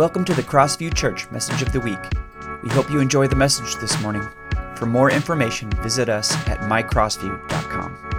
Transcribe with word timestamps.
Welcome 0.00 0.24
to 0.24 0.32
the 0.32 0.42
Crossview 0.42 0.94
Church 0.94 1.30
Message 1.30 1.60
of 1.60 1.72
the 1.72 1.80
Week. 1.80 1.98
We 2.62 2.70
hope 2.70 2.90
you 2.90 3.00
enjoy 3.00 3.26
the 3.26 3.36
message 3.36 3.76
this 3.82 4.00
morning. 4.00 4.26
For 4.74 4.86
more 4.86 5.10
information, 5.10 5.68
visit 5.82 6.08
us 6.08 6.34
at 6.48 6.60
mycrossview.com. 6.60 8.09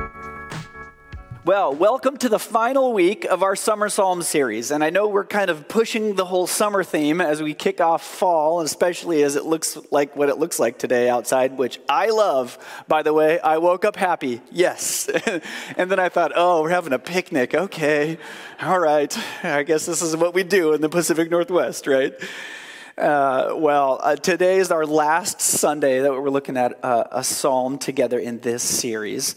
Well, 1.52 1.74
welcome 1.74 2.16
to 2.20 2.30
the 2.30 2.40
final 2.40 2.94
week 2.94 3.26
of 3.26 3.44
our 3.44 3.58
Summer 3.58 3.90
Psalm 3.90 4.22
series. 4.22 4.72
And 4.72 4.86
I 4.86 4.90
know 4.90 5.10
we're 5.10 5.26
kind 5.26 5.50
of 5.50 5.68
pushing 5.68 6.16
the 6.16 6.24
whole 6.24 6.48
summer 6.48 6.82
theme 6.82 7.20
as 7.20 7.44
we 7.44 7.54
kick 7.54 7.82
off 7.82 8.06
fall, 8.06 8.62
especially 8.62 9.22
as 9.22 9.36
it 9.36 9.44
looks 9.44 9.78
like 9.92 10.16
what 10.16 10.30
it 10.30 10.38
looks 10.38 10.60
like 10.60 10.78
today 10.78 11.10
outside, 11.10 11.58
which 11.58 11.82
I 11.90 12.08
love. 12.08 12.58
By 12.88 13.04
the 13.04 13.12
way, 13.12 13.38
I 13.42 13.58
woke 13.58 13.84
up 13.84 13.98
happy. 13.98 14.40
Yes. 14.50 15.10
and 15.76 15.92
then 15.92 16.00
I 16.00 16.08
thought, 16.08 16.32
oh, 16.34 16.62
we're 16.62 16.70
having 16.70 16.94
a 16.94 17.00
picnic. 17.00 17.54
Okay. 17.54 18.18
All 18.62 18.80
right. 18.80 19.14
I 19.44 19.64
guess 19.64 19.86
this 19.86 20.02
is 20.02 20.16
what 20.16 20.34
we 20.34 20.44
do 20.44 20.72
in 20.72 20.80
the 20.80 20.88
Pacific 20.88 21.30
Northwest, 21.30 21.86
right? 21.86 22.14
Uh, 22.98 23.56
well, 23.58 24.00
uh, 24.02 24.16
today 24.16 24.60
is 24.60 24.72
our 24.72 24.86
last 24.86 25.42
Sunday 25.42 26.00
that 26.00 26.14
we're 26.14 26.30
looking 26.30 26.56
at 26.56 26.82
uh, 26.82 27.04
a 27.12 27.26
psalm 27.26 27.78
together 27.78 28.20
in 28.20 28.40
this 28.40 28.64
series. 28.64 29.36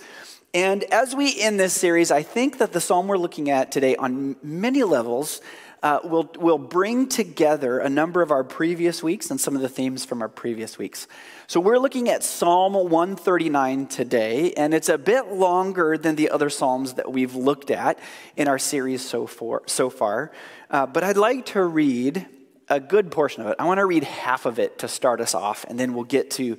And 0.54 0.84
as 0.84 1.16
we 1.16 1.40
end 1.40 1.58
this 1.58 1.72
series, 1.72 2.12
I 2.12 2.22
think 2.22 2.58
that 2.58 2.72
the 2.72 2.80
psalm 2.80 3.08
we're 3.08 3.18
looking 3.18 3.50
at 3.50 3.72
today, 3.72 3.96
on 3.96 4.36
many 4.40 4.84
levels, 4.84 5.40
uh, 5.82 5.98
will, 6.04 6.30
will 6.38 6.58
bring 6.58 7.08
together 7.08 7.80
a 7.80 7.90
number 7.90 8.22
of 8.22 8.30
our 8.30 8.44
previous 8.44 9.02
weeks 9.02 9.32
and 9.32 9.40
some 9.40 9.56
of 9.56 9.62
the 9.62 9.68
themes 9.68 10.04
from 10.04 10.22
our 10.22 10.28
previous 10.28 10.78
weeks. 10.78 11.08
So 11.48 11.58
we're 11.58 11.80
looking 11.80 12.08
at 12.08 12.22
Psalm 12.22 12.74
139 12.74 13.88
today, 13.88 14.52
and 14.52 14.72
it's 14.72 14.88
a 14.88 14.96
bit 14.96 15.32
longer 15.32 15.98
than 15.98 16.14
the 16.14 16.30
other 16.30 16.48
psalms 16.48 16.94
that 16.94 17.10
we've 17.10 17.34
looked 17.34 17.72
at 17.72 17.98
in 18.36 18.46
our 18.46 18.58
series 18.58 19.04
so 19.04 19.26
far. 19.26 19.62
So 19.66 19.90
far. 19.90 20.30
Uh, 20.70 20.86
but 20.86 21.02
I'd 21.02 21.16
like 21.16 21.46
to 21.46 21.64
read 21.64 22.28
a 22.68 22.80
good 22.80 23.10
portion 23.10 23.42
of 23.42 23.48
it. 23.48 23.56
I 23.58 23.64
want 23.64 23.78
to 23.78 23.86
read 23.86 24.04
half 24.04 24.46
of 24.46 24.58
it 24.58 24.78
to 24.78 24.88
start 24.88 25.20
us 25.20 25.34
off, 25.34 25.64
and 25.68 25.78
then 25.78 25.94
we'll 25.94 26.04
get 26.04 26.30
to, 26.32 26.56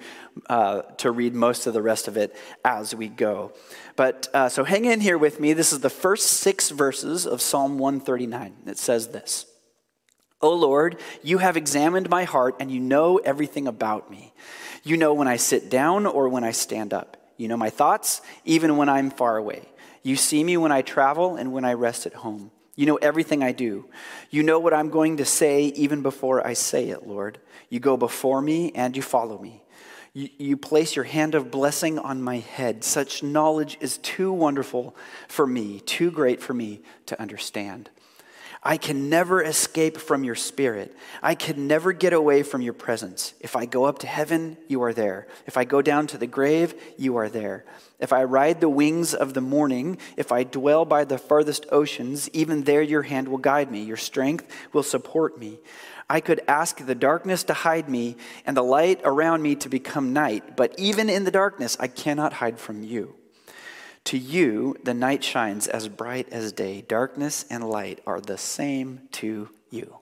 uh, 0.50 0.82
to 0.98 1.12
read 1.12 1.34
most 1.34 1.68
of 1.68 1.74
the 1.74 1.82
rest 1.82 2.08
of 2.08 2.18
it 2.18 2.36
as 2.64 2.94
we 2.94 3.08
go. 3.08 3.54
But 3.96 4.28
uh, 4.34 4.50
so 4.50 4.64
hang 4.64 4.86
in 4.86 5.02
here 5.02 5.18
with 5.18 5.40
me. 5.40 5.54
This 5.54 5.74
is 5.74 5.80
the 5.80 5.90
first 5.90 6.28
six 6.28 6.70
verses 6.70 7.26
of 7.26 7.42
Psalm 7.42 7.78
139. 7.78 8.54
It 8.68 8.78
says 8.78 9.08
this 9.10 9.46
O 10.42 10.54
Lord, 10.54 11.00
you 11.24 11.40
have 11.40 11.58
examined 11.58 12.10
my 12.10 12.24
heart, 12.24 12.58
and 12.60 12.72
you 12.72 12.80
know 12.80 13.18
everything 13.18 13.68
about 13.68 14.12
me. 14.12 14.34
You 14.84 14.98
know 14.98 15.14
when 15.14 15.28
I 15.28 15.38
sit 15.38 15.70
down 15.70 16.06
or 16.06 16.30
when 16.30 16.44
I 16.44 16.52
stand 16.52 16.94
up. 16.94 17.18
You 17.38 17.48
know 17.48 17.58
my 17.58 17.70
thoughts, 17.70 18.22
even 18.46 18.78
when 18.78 18.88
I'm 18.88 19.10
far 19.10 19.38
away. 19.38 19.68
You 20.04 20.16
see 20.16 20.44
me 20.44 20.56
when 20.56 20.72
I 20.72 20.84
travel 20.84 21.36
and 21.36 21.52
when 21.52 21.66
I 21.66 21.74
rest 21.74 22.06
at 22.06 22.14
home. 22.14 22.52
You 22.76 22.86
know 22.86 22.98
everything 22.98 23.44
I 23.44 23.52
do. 23.52 23.86
You 24.30 24.44
know 24.44 24.60
what 24.60 24.74
I'm 24.74 24.90
going 24.90 25.18
to 25.18 25.26
say 25.26 25.66
even 25.68 26.02
before 26.02 26.46
I 26.46 26.54
say 26.54 26.90
it, 26.90 27.08
Lord. 27.08 27.40
You 27.70 27.80
go 27.80 27.98
before 27.98 28.42
me 28.42 28.72
and 28.76 28.96
you 28.96 29.02
follow 29.02 29.38
me. 29.38 29.64
You, 30.14 30.30
you, 30.38 30.58
place 30.58 30.96
your 30.96 31.04
hand 31.04 31.36
of 31.36 31.52
blessing 31.52 32.00
on 32.00 32.22
my 32.22 32.38
head. 32.38 32.86
Such 32.86 33.22
knowledge 33.22 33.78
is 33.82 33.98
too 33.98 34.32
wonderful 34.32 34.96
for 35.28 35.46
me, 35.46 35.82
too 35.82 36.10
great 36.10 36.42
for 36.42 36.54
me 36.54 36.82
to 37.08 37.20
understand. 37.22 37.90
I 38.68 38.78
can 38.78 39.12
never 39.12 39.44
escape 39.44 39.96
from 39.98 40.24
your 40.24 40.34
spirit. 40.34 40.98
I 41.22 41.36
can 41.36 41.68
never 41.68 41.94
get 41.94 42.14
away 42.14 42.42
from 42.42 42.64
your 42.64 42.74
presence. 42.74 43.36
If 43.40 43.56
I 43.56 43.68
go 43.68 43.84
up 43.84 44.00
to 44.00 44.08
heaven, 44.08 44.58
you 44.68 44.82
are 44.82 44.92
there. 44.92 45.28
If 45.46 45.56
I 45.56 45.66
go 45.66 45.84
down 45.84 46.08
to 46.08 46.18
the 46.18 46.26
grave, 46.26 46.74
you 46.98 47.18
are 47.18 47.30
there. 47.30 47.64
If 48.00 48.12
I 48.12 48.24
ride 48.24 48.62
the 48.62 48.70
wings 48.70 49.14
of 49.14 49.36
the 49.36 49.42
morning, 49.42 50.00
if 50.18 50.32
I 50.32 50.44
dwell 50.44 50.84
by 50.84 51.06
the 51.06 51.20
farthest 51.20 51.68
oceans, 51.72 52.28
even 52.34 52.64
there 52.64 52.82
your 52.82 53.04
hand 53.04 53.28
will 53.28 53.38
guide 53.38 53.70
me. 53.70 53.84
Your 53.84 53.98
strength 53.98 54.52
will 54.74 54.84
support 54.84 55.38
me. 55.38 55.60
I 56.10 56.20
could 56.20 56.42
ask 56.48 56.84
the 56.84 56.96
darkness 56.96 57.44
to 57.44 57.54
hide 57.54 57.88
me 57.88 58.18
and 58.48 58.58
the 58.58 58.64
light 58.64 59.00
around 59.04 59.44
me 59.44 59.56
to 59.58 59.70
become 59.70 60.12
night, 60.12 60.58
but 60.58 60.74
even 60.80 61.08
in 61.08 61.24
the 61.24 61.32
darkness, 61.32 61.78
I 61.80 61.88
cannot 61.88 62.34
hide 62.34 62.60
from 62.60 62.82
you. 62.82 63.16
To 64.06 64.20
you, 64.20 64.76
the 64.84 64.94
night 64.94 65.24
shines 65.24 65.68
as 65.68 65.88
bright 65.88 66.30
as 66.32 66.52
day. 66.52 66.82
Darkness 66.88 67.44
and 67.50 67.68
light 67.68 68.02
are 68.06 68.22
the 68.22 68.38
same 68.38 69.02
to 69.14 69.50
you. 69.72 69.98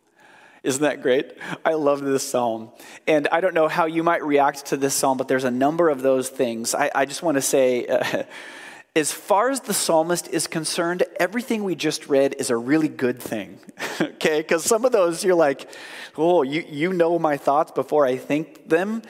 Isn't 0.61 0.81
that 0.81 1.01
great? 1.01 1.37
I 1.63 1.73
love 1.73 2.01
this 2.01 2.27
psalm. 2.27 2.71
And 3.07 3.29
I 3.31 3.39
don't 3.39 3.53
know 3.53 3.69
how 3.69 3.85
you 3.85 4.03
might 4.03 4.21
react 4.23 4.67
to 4.67 4.77
this 4.77 4.93
psalm, 4.93 5.17
but 5.17 5.29
there's 5.29 5.45
a 5.45 5.51
number 5.51 5.89
of 5.89 6.01
those 6.01 6.27
things. 6.27 6.75
I, 6.75 6.91
I 6.93 7.05
just 7.05 7.23
want 7.23 7.35
to 7.35 7.41
say, 7.41 7.87
uh, 7.87 8.23
as 8.95 9.13
far 9.13 9.49
as 9.49 9.61
the 9.61 9.73
psalmist 9.73 10.27
is 10.27 10.47
concerned, 10.47 11.03
everything 11.17 11.63
we 11.63 11.73
just 11.73 12.07
read 12.07 12.35
is 12.39 12.49
a 12.49 12.57
really 12.57 12.89
good 12.89 13.21
thing. 13.21 13.57
okay? 14.01 14.41
Because 14.41 14.65
some 14.65 14.83
of 14.83 14.91
those 14.91 15.23
you're 15.23 15.33
like, 15.33 15.69
oh, 16.17 16.43
you, 16.43 16.65
you 16.69 16.91
know 16.91 17.17
my 17.19 17.37
thoughts 17.37 17.71
before 17.71 18.05
I 18.05 18.17
think 18.17 18.67
them. 18.67 19.01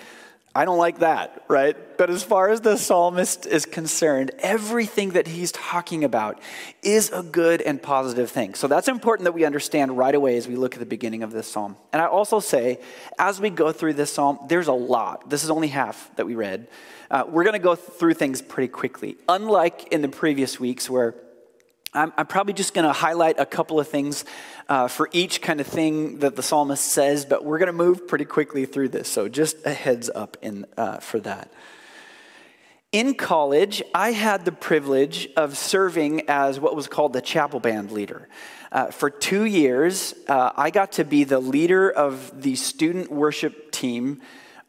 I 0.56 0.66
don't 0.66 0.78
like 0.78 1.00
that, 1.00 1.46
right? 1.48 1.76
But 2.03 2.09
as 2.09 2.22
far 2.22 2.50
as 2.50 2.59
the 2.59 2.75
psalmist 2.75 3.46
is 3.46 3.66
concerned, 3.66 4.31
everything 4.40 5.12
that 5.12 5.25
he's 5.25 5.53
talking 5.53 6.03
about 6.03 6.38
is 6.81 7.09
a 7.12 7.24
good 7.24 7.62
and 7.62 7.81
positive 7.81 8.30
thing. 8.30 8.56
So 8.56 8.68
that's 8.68 8.90
important 8.90 9.24
that 9.24 9.31
we 9.31 9.46
understand 9.46 9.97
right 9.97 10.14
away 10.14 10.36
as 10.36 10.46
we 10.46 10.58
look 10.58 10.74
at 10.74 10.81
the 10.81 10.86
beginning 10.86 11.24
of 11.24 11.31
this 11.31 11.50
psalm. 11.50 11.78
And 11.94 12.02
I 12.02 12.08
also 12.08 12.41
say, 12.41 12.81
as 13.18 13.40
we 13.40 13.50
go 13.50 13.72
through 13.72 13.94
this 13.94 14.12
psalm, 14.12 14.38
there's 14.50 14.68
a 14.68 14.74
lot. 14.74 15.30
This 15.30 15.46
is 15.46 15.50
only 15.50 15.69
half 15.69 16.14
that 16.18 16.25
we 16.25 16.36
read. 16.36 16.68
Uh, 17.09 17.24
we're 17.25 17.46
going 17.46 17.53
to 17.53 17.59
go 17.59 17.74
through 17.74 18.16
things 18.16 18.41
pretty 18.41 18.68
quickly. 18.68 19.16
Unlike 19.30 19.94
in 19.94 20.02
the 20.02 20.09
previous 20.09 20.59
weeks 20.59 20.90
where 20.90 21.16
I'm, 21.94 22.12
I'm 22.18 22.28
probably 22.28 22.53
just 22.53 22.74
going 22.74 22.85
to 22.85 22.91
highlight 22.91 23.40
a 23.40 23.46
couple 23.46 23.80
of 23.80 23.88
things 23.88 24.25
uh, 24.68 24.90
for 24.90 25.08
each 25.14 25.41
kind 25.41 25.62
of 25.62 25.68
thing 25.68 26.20
that 26.20 26.35
the 26.35 26.44
psalmist 26.44 26.84
says, 26.84 27.24
but 27.24 27.46
we're 27.46 27.59
going 27.59 27.68
to 27.68 27.72
move 27.72 28.09
pretty 28.09 28.25
quickly 28.25 28.66
through 28.66 28.90
this. 28.90 29.08
So 29.08 29.30
just 29.30 29.66
a 29.66 29.72
heads 29.72 30.09
up 30.14 30.35
in, 30.41 30.66
uh, 30.75 30.97
for 30.97 31.22
that. 31.22 31.50
In 32.94 33.16
college, 33.16 33.81
I 33.96 34.12
had 34.12 34.46
the 34.46 34.52
privilege 34.52 35.28
of 35.36 35.58
serving 35.58 36.30
as 36.30 36.59
what 36.59 36.76
was 36.76 36.86
called 36.86 37.14
the 37.14 37.22
chapel 37.22 37.59
band 37.59 37.92
leader. 37.92 38.30
Uh, 38.72 38.92
for 38.92 39.09
two 39.09 39.46
years, 39.46 40.14
uh, 40.28 40.52
I 40.56 40.70
got 40.70 40.92
to 40.94 41.03
be 41.03 41.24
the 41.24 41.40
leader 41.40 41.90
of 41.90 42.44
the 42.44 42.56
student 42.56 43.12
worship 43.12 43.72
team 43.72 44.22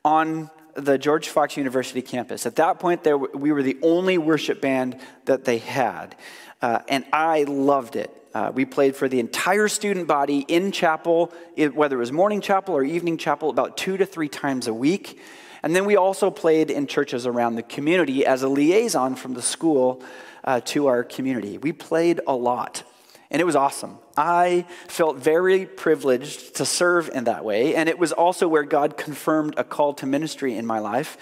on 0.06 0.48
the 0.72 0.96
George 0.96 1.28
Fox 1.28 1.58
University 1.58 2.00
campus. 2.00 2.46
At 2.46 2.56
that 2.56 2.78
point, 2.78 3.04
there, 3.04 3.18
we 3.18 3.52
were 3.52 3.62
the 3.62 3.76
only 3.82 4.16
worship 4.16 4.62
band 4.62 4.98
that 5.26 5.44
they 5.44 5.58
had. 5.58 6.16
Uh, 6.62 6.78
and 6.88 7.04
I 7.12 7.42
loved 7.42 7.94
it. 7.94 8.10
Uh, 8.34 8.50
we 8.52 8.64
played 8.64 8.96
for 8.96 9.08
the 9.08 9.20
entire 9.20 9.68
student 9.68 10.08
body 10.08 10.44
in 10.48 10.72
chapel, 10.72 11.32
whether 11.56 11.96
it 11.96 12.00
was 12.00 12.10
morning 12.10 12.40
chapel 12.40 12.74
or 12.74 12.82
evening 12.82 13.16
chapel, 13.16 13.48
about 13.48 13.76
two 13.76 13.96
to 13.96 14.04
three 14.04 14.28
times 14.28 14.66
a 14.66 14.74
week. 14.74 15.20
And 15.62 15.74
then 15.74 15.84
we 15.84 15.96
also 15.96 16.30
played 16.30 16.70
in 16.70 16.88
churches 16.88 17.26
around 17.26 17.54
the 17.54 17.62
community 17.62 18.26
as 18.26 18.42
a 18.42 18.48
liaison 18.48 19.14
from 19.14 19.34
the 19.34 19.40
school 19.40 20.02
uh, 20.42 20.60
to 20.66 20.88
our 20.88 21.04
community. 21.04 21.58
We 21.58 21.72
played 21.72 22.20
a 22.26 22.34
lot, 22.34 22.82
and 23.30 23.40
it 23.40 23.44
was 23.44 23.54
awesome. 23.54 23.98
I 24.16 24.66
felt 24.88 25.16
very 25.16 25.64
privileged 25.64 26.56
to 26.56 26.64
serve 26.64 27.08
in 27.14 27.24
that 27.24 27.44
way, 27.44 27.76
and 27.76 27.88
it 27.88 28.00
was 28.00 28.10
also 28.10 28.48
where 28.48 28.64
God 28.64 28.96
confirmed 28.96 29.54
a 29.56 29.64
call 29.64 29.94
to 29.94 30.06
ministry 30.06 30.56
in 30.56 30.66
my 30.66 30.80
life. 30.80 31.16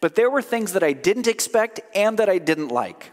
But 0.00 0.14
there 0.14 0.30
were 0.30 0.42
things 0.42 0.72
that 0.72 0.82
I 0.82 0.94
didn't 0.94 1.28
expect 1.28 1.80
and 1.94 2.18
that 2.18 2.30
I 2.30 2.38
didn't 2.38 2.68
like. 2.68 3.12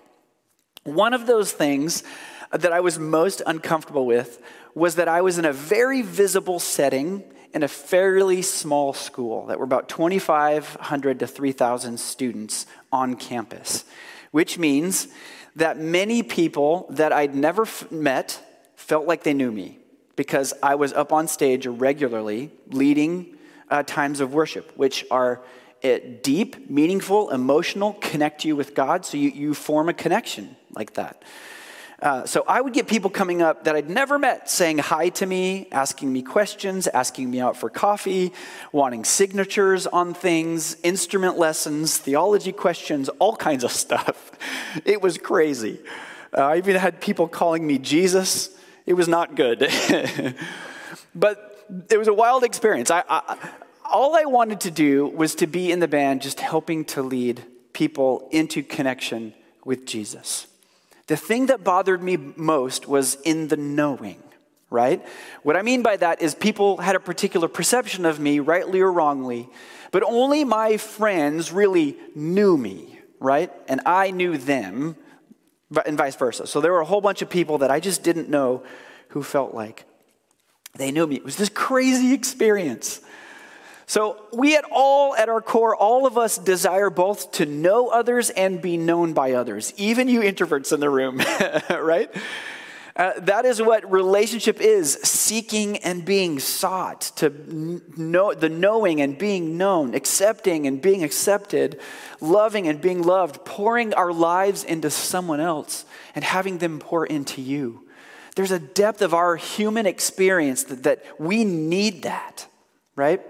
One 0.83 1.13
of 1.13 1.27
those 1.27 1.51
things 1.51 2.03
that 2.51 2.71
I 2.71 2.79
was 2.79 2.99
most 2.99 3.41
uncomfortable 3.45 4.05
with 4.05 4.41
was 4.73 4.95
that 4.95 5.07
I 5.07 5.21
was 5.21 5.37
in 5.37 5.45
a 5.45 5.53
very 5.53 6.01
visible 6.01 6.59
setting 6.59 7.23
in 7.53 7.63
a 7.63 7.67
fairly 7.67 8.41
small 8.41 8.93
school 8.93 9.47
that 9.47 9.59
were 9.59 9.65
about 9.65 9.89
2,500 9.89 11.19
to 11.19 11.27
3,000 11.27 11.99
students 11.99 12.65
on 12.91 13.15
campus, 13.15 13.83
which 14.31 14.57
means 14.57 15.07
that 15.55 15.77
many 15.77 16.23
people 16.23 16.87
that 16.91 17.11
I'd 17.11 17.35
never 17.35 17.63
f- 17.63 17.91
met 17.91 18.41
felt 18.75 19.05
like 19.05 19.23
they 19.23 19.33
knew 19.33 19.51
me 19.51 19.79
because 20.15 20.53
I 20.63 20.75
was 20.75 20.93
up 20.93 21.11
on 21.11 21.27
stage 21.27 21.67
regularly 21.67 22.51
leading 22.67 23.37
uh, 23.69 23.83
times 23.83 24.19
of 24.19 24.33
worship, 24.33 24.71
which 24.77 25.05
are 25.11 25.41
it 25.81 26.23
deep, 26.23 26.69
meaningful, 26.69 27.31
emotional, 27.31 27.93
connect 27.93 28.45
you 28.45 28.55
with 28.55 28.75
God. 28.75 29.05
So 29.05 29.17
you, 29.17 29.29
you 29.29 29.53
form 29.53 29.89
a 29.89 29.93
connection 29.93 30.55
like 30.75 30.93
that. 30.93 31.23
Uh, 32.01 32.25
so 32.25 32.43
I 32.47 32.59
would 32.59 32.73
get 32.73 32.87
people 32.87 33.11
coming 33.11 33.43
up 33.43 33.65
that 33.65 33.75
I'd 33.75 33.89
never 33.89 34.17
met 34.17 34.49
saying 34.49 34.79
hi 34.79 35.09
to 35.09 35.25
me, 35.27 35.67
asking 35.71 36.11
me 36.11 36.23
questions, 36.23 36.87
asking 36.87 37.29
me 37.29 37.39
out 37.39 37.55
for 37.55 37.69
coffee, 37.69 38.33
wanting 38.71 39.05
signatures 39.05 39.85
on 39.85 40.15
things, 40.15 40.77
instrument 40.81 41.37
lessons, 41.37 41.99
theology 41.99 42.51
questions, 42.51 43.07
all 43.19 43.35
kinds 43.35 43.63
of 43.63 43.71
stuff. 43.83 44.31
It 44.83 45.01
was 45.01 45.19
crazy. 45.19 45.79
Uh, 46.35 46.41
I 46.41 46.57
even 46.57 46.75
had 46.75 47.01
people 47.01 47.27
calling 47.27 47.67
me 47.67 47.77
Jesus. 47.77 48.49
It 48.87 48.93
was 48.93 49.07
not 49.07 49.35
good. 49.35 49.59
but 51.15 51.67
it 51.89 51.97
was 51.97 52.07
a 52.07 52.13
wild 52.13 52.43
experience. 52.43 52.89
I, 52.89 53.03
I, 53.07 53.37
all 53.85 54.15
I 54.15 54.25
wanted 54.25 54.61
to 54.61 54.71
do 54.71 55.05
was 55.05 55.35
to 55.35 55.47
be 55.47 55.71
in 55.71 55.79
the 55.79 55.87
band, 55.87 56.23
just 56.23 56.39
helping 56.39 56.83
to 56.85 57.03
lead 57.03 57.43
people 57.73 58.27
into 58.31 58.63
connection 58.63 59.35
with 59.63 59.85
Jesus. 59.85 60.47
The 61.07 61.17
thing 61.17 61.47
that 61.47 61.63
bothered 61.63 62.01
me 62.01 62.17
most 62.35 62.87
was 62.87 63.15
in 63.23 63.47
the 63.47 63.57
knowing, 63.57 64.21
right? 64.69 65.05
What 65.43 65.57
I 65.57 65.61
mean 65.61 65.83
by 65.83 65.97
that 65.97 66.21
is 66.21 66.35
people 66.35 66.77
had 66.77 66.95
a 66.95 66.99
particular 66.99 67.47
perception 67.47 68.05
of 68.05 68.19
me, 68.19 68.39
rightly 68.39 68.81
or 68.81 68.91
wrongly, 68.91 69.49
but 69.91 70.03
only 70.03 70.43
my 70.43 70.77
friends 70.77 71.51
really 71.51 71.97
knew 72.15 72.57
me, 72.57 72.99
right? 73.19 73.51
And 73.67 73.81
I 73.85 74.11
knew 74.11 74.37
them, 74.37 74.95
and 75.85 75.97
vice 75.97 76.15
versa. 76.15 76.47
So 76.47 76.61
there 76.61 76.71
were 76.71 76.81
a 76.81 76.85
whole 76.85 77.01
bunch 77.01 77.21
of 77.21 77.29
people 77.29 77.59
that 77.59 77.71
I 77.71 77.79
just 77.79 78.03
didn't 78.03 78.29
know 78.29 78.63
who 79.09 79.23
felt 79.23 79.53
like 79.53 79.85
they 80.75 80.91
knew 80.91 81.07
me. 81.07 81.17
It 81.17 81.23
was 81.23 81.35
this 81.35 81.49
crazy 81.49 82.13
experience. 82.13 83.01
So, 83.91 84.23
we 84.31 84.55
at 84.55 84.63
all, 84.71 85.17
at 85.17 85.27
our 85.27 85.41
core, 85.41 85.75
all 85.75 86.07
of 86.07 86.17
us 86.17 86.37
desire 86.37 86.89
both 86.89 87.33
to 87.33 87.45
know 87.45 87.89
others 87.89 88.29
and 88.29 88.61
be 88.61 88.77
known 88.77 89.11
by 89.11 89.33
others, 89.33 89.73
even 89.75 90.07
you 90.07 90.21
introverts 90.21 90.71
in 90.71 90.79
the 90.79 90.89
room, 90.89 91.17
right? 91.69 92.09
Uh, 92.95 93.11
that 93.17 93.43
is 93.43 93.61
what 93.61 93.91
relationship 93.91 94.61
is 94.61 94.93
seeking 95.03 95.75
and 95.79 96.05
being 96.05 96.39
sought, 96.39 97.01
to 97.17 97.81
know 97.97 98.33
the 98.33 98.47
knowing 98.47 99.01
and 99.01 99.17
being 99.17 99.57
known, 99.57 99.93
accepting 99.93 100.67
and 100.67 100.81
being 100.81 101.03
accepted, 101.03 101.77
loving 102.21 102.69
and 102.69 102.79
being 102.79 103.01
loved, 103.01 103.43
pouring 103.43 103.93
our 103.95 104.13
lives 104.13 104.63
into 104.63 104.89
someone 104.89 105.41
else 105.41 105.83
and 106.15 106.23
having 106.23 106.59
them 106.59 106.79
pour 106.79 107.05
into 107.05 107.41
you. 107.41 107.85
There's 108.37 108.51
a 108.51 108.59
depth 108.59 109.01
of 109.01 109.13
our 109.13 109.35
human 109.35 109.85
experience 109.85 110.63
that, 110.63 110.83
that 110.83 111.03
we 111.19 111.43
need 111.43 112.03
that, 112.03 112.47
right? 112.95 113.21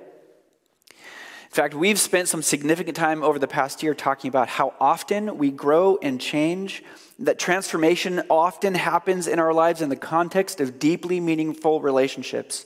In 1.52 1.56
fact, 1.56 1.74
we've 1.74 2.00
spent 2.00 2.30
some 2.30 2.42
significant 2.42 2.96
time 2.96 3.24
over 3.24 3.38
the 3.38 3.46
past 3.46 3.84
year 3.84 3.94
talking 3.94 4.30
about 4.30 4.48
how 4.48 4.74
often 4.80 5.38
we 5.38 5.52
grow 5.52 6.00
and 6.02 6.20
change 6.20 6.82
that 7.20 7.40
transformation 7.40 8.22
often 8.30 8.74
happens 8.74 9.28
in 9.28 9.38
our 9.38 9.54
lives 9.54 9.82
in 9.82 9.90
the 9.90 9.98
context 9.98 10.62
of 10.62 10.80
deeply 10.80 11.20
meaningful 11.20 11.82
relationships 11.82 12.66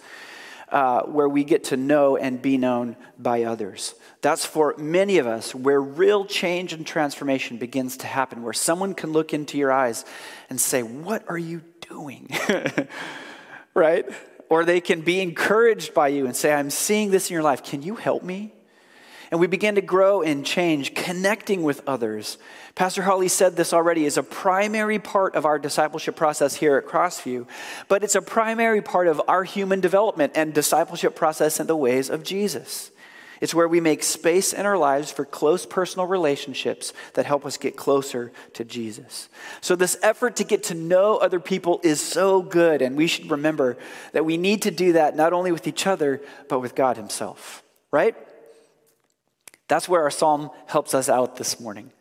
uh, 0.70 1.02
where 1.02 1.28
we 1.28 1.44
get 1.44 1.64
to 1.64 1.78
know 1.78 2.16
and 2.16 2.44
be 2.44 2.60
known 2.60 2.96
by 3.18 3.42
others. 3.42 3.96
That's 4.22 4.46
for 4.46 4.76
many 4.78 5.18
of 5.18 5.26
us 5.26 5.56
where 5.56 5.82
real 5.82 6.24
change 6.24 6.72
and 6.72 6.86
transformation 6.86 7.58
begins 7.58 7.98
to 7.98 8.08
happen, 8.08 8.44
where 8.44 8.54
someone 8.54 8.94
can 8.94 9.12
look 9.12 9.34
into 9.34 9.58
your 9.58 9.72
eyes 9.72 10.06
and 10.48 10.62
say, 10.62 10.84
What 10.84 11.28
are 11.28 11.40
you 11.40 11.64
doing? 11.90 12.30
right? 13.74 14.06
Or 14.48 14.64
they 14.64 14.80
can 14.80 15.02
be 15.02 15.22
encouraged 15.22 15.96
by 15.96 16.10
you 16.10 16.28
and 16.28 16.36
say, 16.36 16.54
I'm 16.54 16.70
seeing 16.70 17.10
this 17.10 17.32
in 17.32 17.34
your 17.34 17.42
life. 17.42 17.64
Can 17.64 17.82
you 17.82 17.96
help 17.96 18.22
me? 18.22 18.55
And 19.32 19.40
we 19.40 19.48
begin 19.48 19.76
to 19.76 19.82
grow 19.82 20.22
and 20.22 20.46
change, 20.46 20.94
connecting 20.94 21.64
with 21.64 21.82
others. 21.88 22.38
Pastor 22.76 23.04
Holly 23.04 23.28
said 23.28 23.56
this 23.56 23.74
already 23.74 24.06
is 24.06 24.18
a 24.18 24.24
primary 24.24 25.00
part 25.00 25.36
of 25.36 25.46
our 25.46 25.58
discipleship 25.58 26.16
process 26.16 26.56
here 26.56 26.78
at 26.78 26.86
Crossview, 26.86 27.48
but 27.88 28.04
it's 28.04 28.16
a 28.16 28.22
primary 28.22 28.82
part 28.82 29.08
of 29.08 29.22
our 29.28 29.44
human 29.44 29.80
development 29.80 30.34
and 30.36 30.54
discipleship 30.54 31.16
process 31.16 31.60
in 31.60 31.68
the 31.68 31.76
ways 31.76 32.10
of 32.10 32.24
Jesus. 32.24 32.92
It's 33.42 33.54
where 33.54 33.68
we 33.68 33.82
make 33.82 34.04
space 34.04 34.54
in 34.54 34.66
our 34.66 34.78
lives 34.78 35.12
for 35.12 35.26
close 35.26 35.66
personal 35.66 36.08
relationships 36.08 36.94
that 37.14 37.26
help 37.26 37.46
us 37.46 37.58
get 37.58 37.76
closer 37.76 38.32
to 38.54 38.64
Jesus. 38.64 39.30
So, 39.62 39.76
this 39.76 39.98
effort 40.02 40.38
to 40.38 40.44
get 40.44 40.64
to 40.64 40.74
know 40.74 41.18
other 41.18 41.40
people 41.40 41.80
is 41.84 42.02
so 42.02 42.42
good, 42.42 42.82
and 42.82 42.96
we 42.96 43.08
should 43.08 43.30
remember 43.30 43.78
that 44.14 44.26
we 44.26 44.38
need 44.38 44.62
to 44.64 44.72
do 44.72 44.94
that 44.94 45.16
not 45.16 45.34
only 45.34 45.52
with 45.52 45.68
each 45.68 45.86
other, 45.86 46.22
but 46.48 46.60
with 46.60 46.76
God 46.76 46.98
Himself, 46.98 47.64
right? 47.92 48.16
That's 49.68 49.90
where 49.90 50.04
our 50.04 50.12
psalm 50.12 50.52
helps 50.68 50.94
us 50.94 51.10
out 51.10 51.38
this 51.38 51.60
morning. 51.60 51.92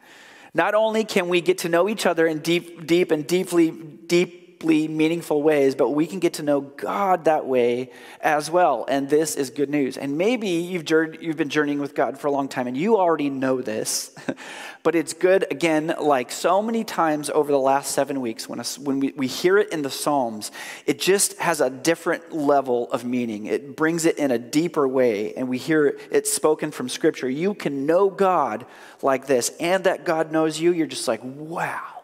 Not 0.52 0.74
only 0.74 1.04
can 1.04 1.28
we 1.28 1.40
get 1.40 1.58
to 1.58 1.68
know 1.68 1.88
each 1.88 2.06
other 2.06 2.26
in 2.26 2.38
deep, 2.38 2.86
deep 2.86 3.10
and 3.10 3.26
deeply, 3.26 3.70
deep 3.70 4.43
deeply 4.64 4.88
meaningful 4.88 5.42
ways, 5.42 5.74
but 5.74 5.90
we 5.90 6.06
can 6.06 6.20
get 6.20 6.34
to 6.34 6.42
know 6.42 6.62
God 6.62 7.26
that 7.26 7.44
way 7.44 7.90
as 8.22 8.50
well. 8.50 8.86
And 8.88 9.10
this 9.10 9.36
is 9.36 9.50
good 9.50 9.68
news. 9.68 9.98
And 9.98 10.16
maybe 10.16 10.48
you've, 10.48 10.88
you've 11.20 11.36
been 11.36 11.50
journeying 11.50 11.80
with 11.80 11.94
God 11.94 12.18
for 12.18 12.28
a 12.28 12.30
long 12.30 12.48
time 12.48 12.66
and 12.66 12.74
you 12.74 12.96
already 12.96 13.28
know 13.28 13.60
this, 13.60 14.14
but 14.82 14.94
it's 14.94 15.12
good, 15.12 15.44
again, 15.50 15.94
like 16.00 16.32
so 16.32 16.62
many 16.62 16.82
times 16.82 17.28
over 17.28 17.52
the 17.52 17.58
last 17.58 17.92
seven 17.92 18.22
weeks, 18.22 18.48
when, 18.48 18.58
a, 18.58 18.64
when 18.80 19.00
we, 19.00 19.12
we 19.14 19.26
hear 19.26 19.58
it 19.58 19.70
in 19.70 19.82
the 19.82 19.90
Psalms, 19.90 20.50
it 20.86 20.98
just 20.98 21.38
has 21.38 21.60
a 21.60 21.68
different 21.68 22.32
level 22.32 22.90
of 22.90 23.04
meaning. 23.04 23.44
It 23.44 23.76
brings 23.76 24.06
it 24.06 24.16
in 24.16 24.30
a 24.30 24.38
deeper 24.38 24.88
way, 24.88 25.34
and 25.34 25.46
we 25.46 25.58
hear 25.58 25.98
it 26.10 26.26
spoken 26.26 26.70
from 26.70 26.88
Scripture. 26.88 27.28
You 27.28 27.52
can 27.52 27.84
know 27.84 28.08
God 28.08 28.64
like 29.02 29.26
this, 29.26 29.50
and 29.60 29.84
that 29.84 30.06
God 30.06 30.32
knows 30.32 30.58
you. 30.58 30.72
You're 30.72 30.86
just 30.86 31.06
like, 31.06 31.20
wow, 31.22 32.02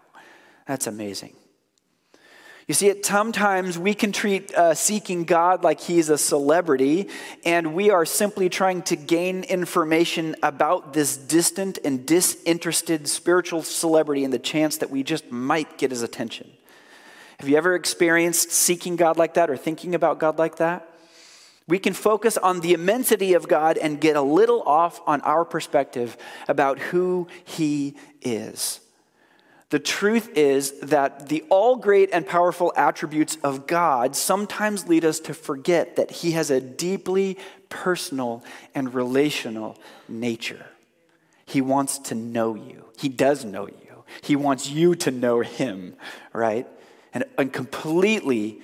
that's 0.67 0.87
amazing. 0.87 1.35
You 2.71 2.75
see, 2.75 2.89
at 2.89 3.05
sometimes 3.05 3.77
we 3.77 3.95
can 3.95 4.13
treat 4.13 4.55
uh, 4.55 4.75
seeking 4.75 5.25
God 5.25 5.65
like 5.65 5.81
he's 5.81 6.09
a 6.09 6.17
celebrity, 6.17 7.09
and 7.45 7.75
we 7.75 7.91
are 7.91 8.05
simply 8.05 8.49
trying 8.49 8.83
to 8.83 8.95
gain 8.95 9.43
information 9.43 10.37
about 10.41 10.93
this 10.93 11.17
distant 11.17 11.81
and 11.85 12.07
disinterested 12.07 13.09
spiritual 13.09 13.65
celebrity 13.65 14.23
in 14.23 14.31
the 14.31 14.39
chance 14.39 14.77
that 14.77 14.89
we 14.89 15.03
just 15.03 15.33
might 15.33 15.79
get 15.79 15.91
his 15.91 16.03
attention. 16.03 16.49
Have 17.41 17.49
you 17.49 17.57
ever 17.57 17.75
experienced 17.75 18.53
seeking 18.53 18.95
God 18.95 19.17
like 19.17 19.35
that 19.35 19.51
or 19.51 19.57
thinking 19.57 19.97
about 19.97 20.21
God 20.21 20.39
like 20.39 20.59
that? 20.59 20.89
We 21.67 21.81
can 21.81 21.93
focus 21.93 22.39
on 22.39 22.61
the 22.61 22.73
immensity 22.73 23.35
of 23.35 23.49
God 23.49 23.79
and 23.79 24.01
get 24.01 24.15
a 24.15 24.23
little 24.23 24.63
off 24.63 25.01
on 25.09 25.23
our 25.23 25.45
perspective 25.45 26.17
about 26.47 26.79
who 26.79 27.27
he 27.45 27.97
is. 28.23 28.79
The 29.71 29.79
truth 29.79 30.37
is 30.37 30.73
that 30.81 31.29
the 31.29 31.45
all 31.49 31.77
great 31.77 32.11
and 32.13 32.27
powerful 32.27 32.73
attributes 32.77 33.39
of 33.45 33.69
God 33.69 34.17
sometimes 34.17 34.89
lead 34.89 35.05
us 35.05 35.21
to 35.21 35.35
forget 35.35 35.95
that 35.97 36.11
He 36.11 36.33
has 36.33 36.51
a 36.51 36.61
deeply 36.61 37.39
personal 37.69 38.45
and 38.75 38.93
relational 38.93 39.79
nature. 40.09 40.67
He 41.47 41.61
wants 41.61 41.99
to 41.99 42.17
know 42.17 42.57
you, 42.57 42.85
He 42.99 43.09
does 43.09 43.45
know 43.45 43.67
you. 43.67 44.05
He 44.23 44.35
wants 44.35 44.69
you 44.69 44.97
to 44.97 45.13
know 45.13 45.41
Him, 45.41 45.95
right? 46.33 46.67
And, 47.15 47.25
and 47.39 47.53
completely 47.53 48.61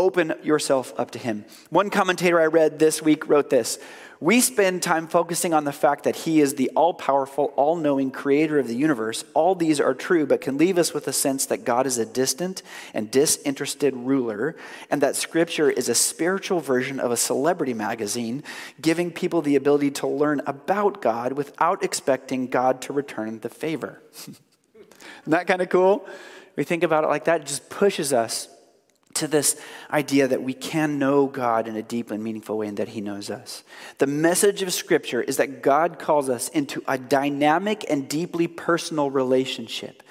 open 0.00 0.34
yourself 0.42 0.92
up 0.98 1.10
to 1.12 1.18
Him. 1.18 1.44
One 1.68 1.90
commentator 1.90 2.40
I 2.40 2.46
read 2.46 2.78
this 2.78 3.02
week 3.02 3.28
wrote 3.28 3.50
this 3.50 3.78
we 4.22 4.42
spend 4.42 4.82
time 4.82 5.08
focusing 5.08 5.54
on 5.54 5.64
the 5.64 5.72
fact 5.72 6.04
that 6.04 6.14
He 6.14 6.42
is 6.42 6.54
the 6.54 6.70
all 6.76 6.92
powerful, 6.92 7.54
all 7.56 7.74
knowing 7.76 8.10
creator 8.10 8.58
of 8.58 8.68
the 8.68 8.76
universe. 8.76 9.24
All 9.32 9.54
these 9.54 9.80
are 9.80 9.94
true, 9.94 10.26
but 10.26 10.42
can 10.42 10.58
leave 10.58 10.76
us 10.76 10.92
with 10.92 11.08
a 11.08 11.12
sense 11.12 11.46
that 11.46 11.64
God 11.64 11.86
is 11.86 11.96
a 11.96 12.04
distant 12.04 12.62
and 12.92 13.10
disinterested 13.10 13.96
ruler, 13.96 14.56
and 14.90 15.00
that 15.00 15.16
Scripture 15.16 15.70
is 15.70 15.88
a 15.88 15.94
spiritual 15.94 16.60
version 16.60 17.00
of 17.00 17.10
a 17.10 17.16
celebrity 17.16 17.72
magazine, 17.72 18.44
giving 18.78 19.10
people 19.10 19.40
the 19.40 19.56
ability 19.56 19.90
to 19.92 20.06
learn 20.06 20.42
about 20.46 21.00
God 21.00 21.32
without 21.32 21.82
expecting 21.82 22.48
God 22.48 22.82
to 22.82 22.92
return 22.92 23.40
the 23.40 23.48
favor. 23.48 24.02
Isn't 24.26 24.38
that 25.28 25.46
kind 25.46 25.62
of 25.62 25.70
cool? 25.70 26.06
We 26.56 26.64
think 26.64 26.82
about 26.82 27.04
it 27.04 27.06
like 27.06 27.24
that, 27.24 27.40
it 27.40 27.46
just 27.46 27.70
pushes 27.70 28.12
us 28.12 28.48
to 29.14 29.26
this 29.26 29.60
idea 29.90 30.28
that 30.28 30.42
we 30.42 30.52
can 30.52 30.98
know 30.98 31.26
God 31.26 31.66
in 31.66 31.76
a 31.76 31.82
deep 31.82 32.10
and 32.10 32.22
meaningful 32.22 32.58
way 32.58 32.68
and 32.68 32.76
that 32.76 32.88
He 32.88 33.00
knows 33.00 33.30
us. 33.30 33.64
The 33.98 34.06
message 34.06 34.62
of 34.62 34.72
Scripture 34.72 35.20
is 35.20 35.36
that 35.38 35.62
God 35.62 35.98
calls 35.98 36.28
us 36.28 36.48
into 36.48 36.82
a 36.86 36.96
dynamic 36.96 37.84
and 37.88 38.08
deeply 38.08 38.46
personal 38.46 39.10
relationship. 39.10 40.02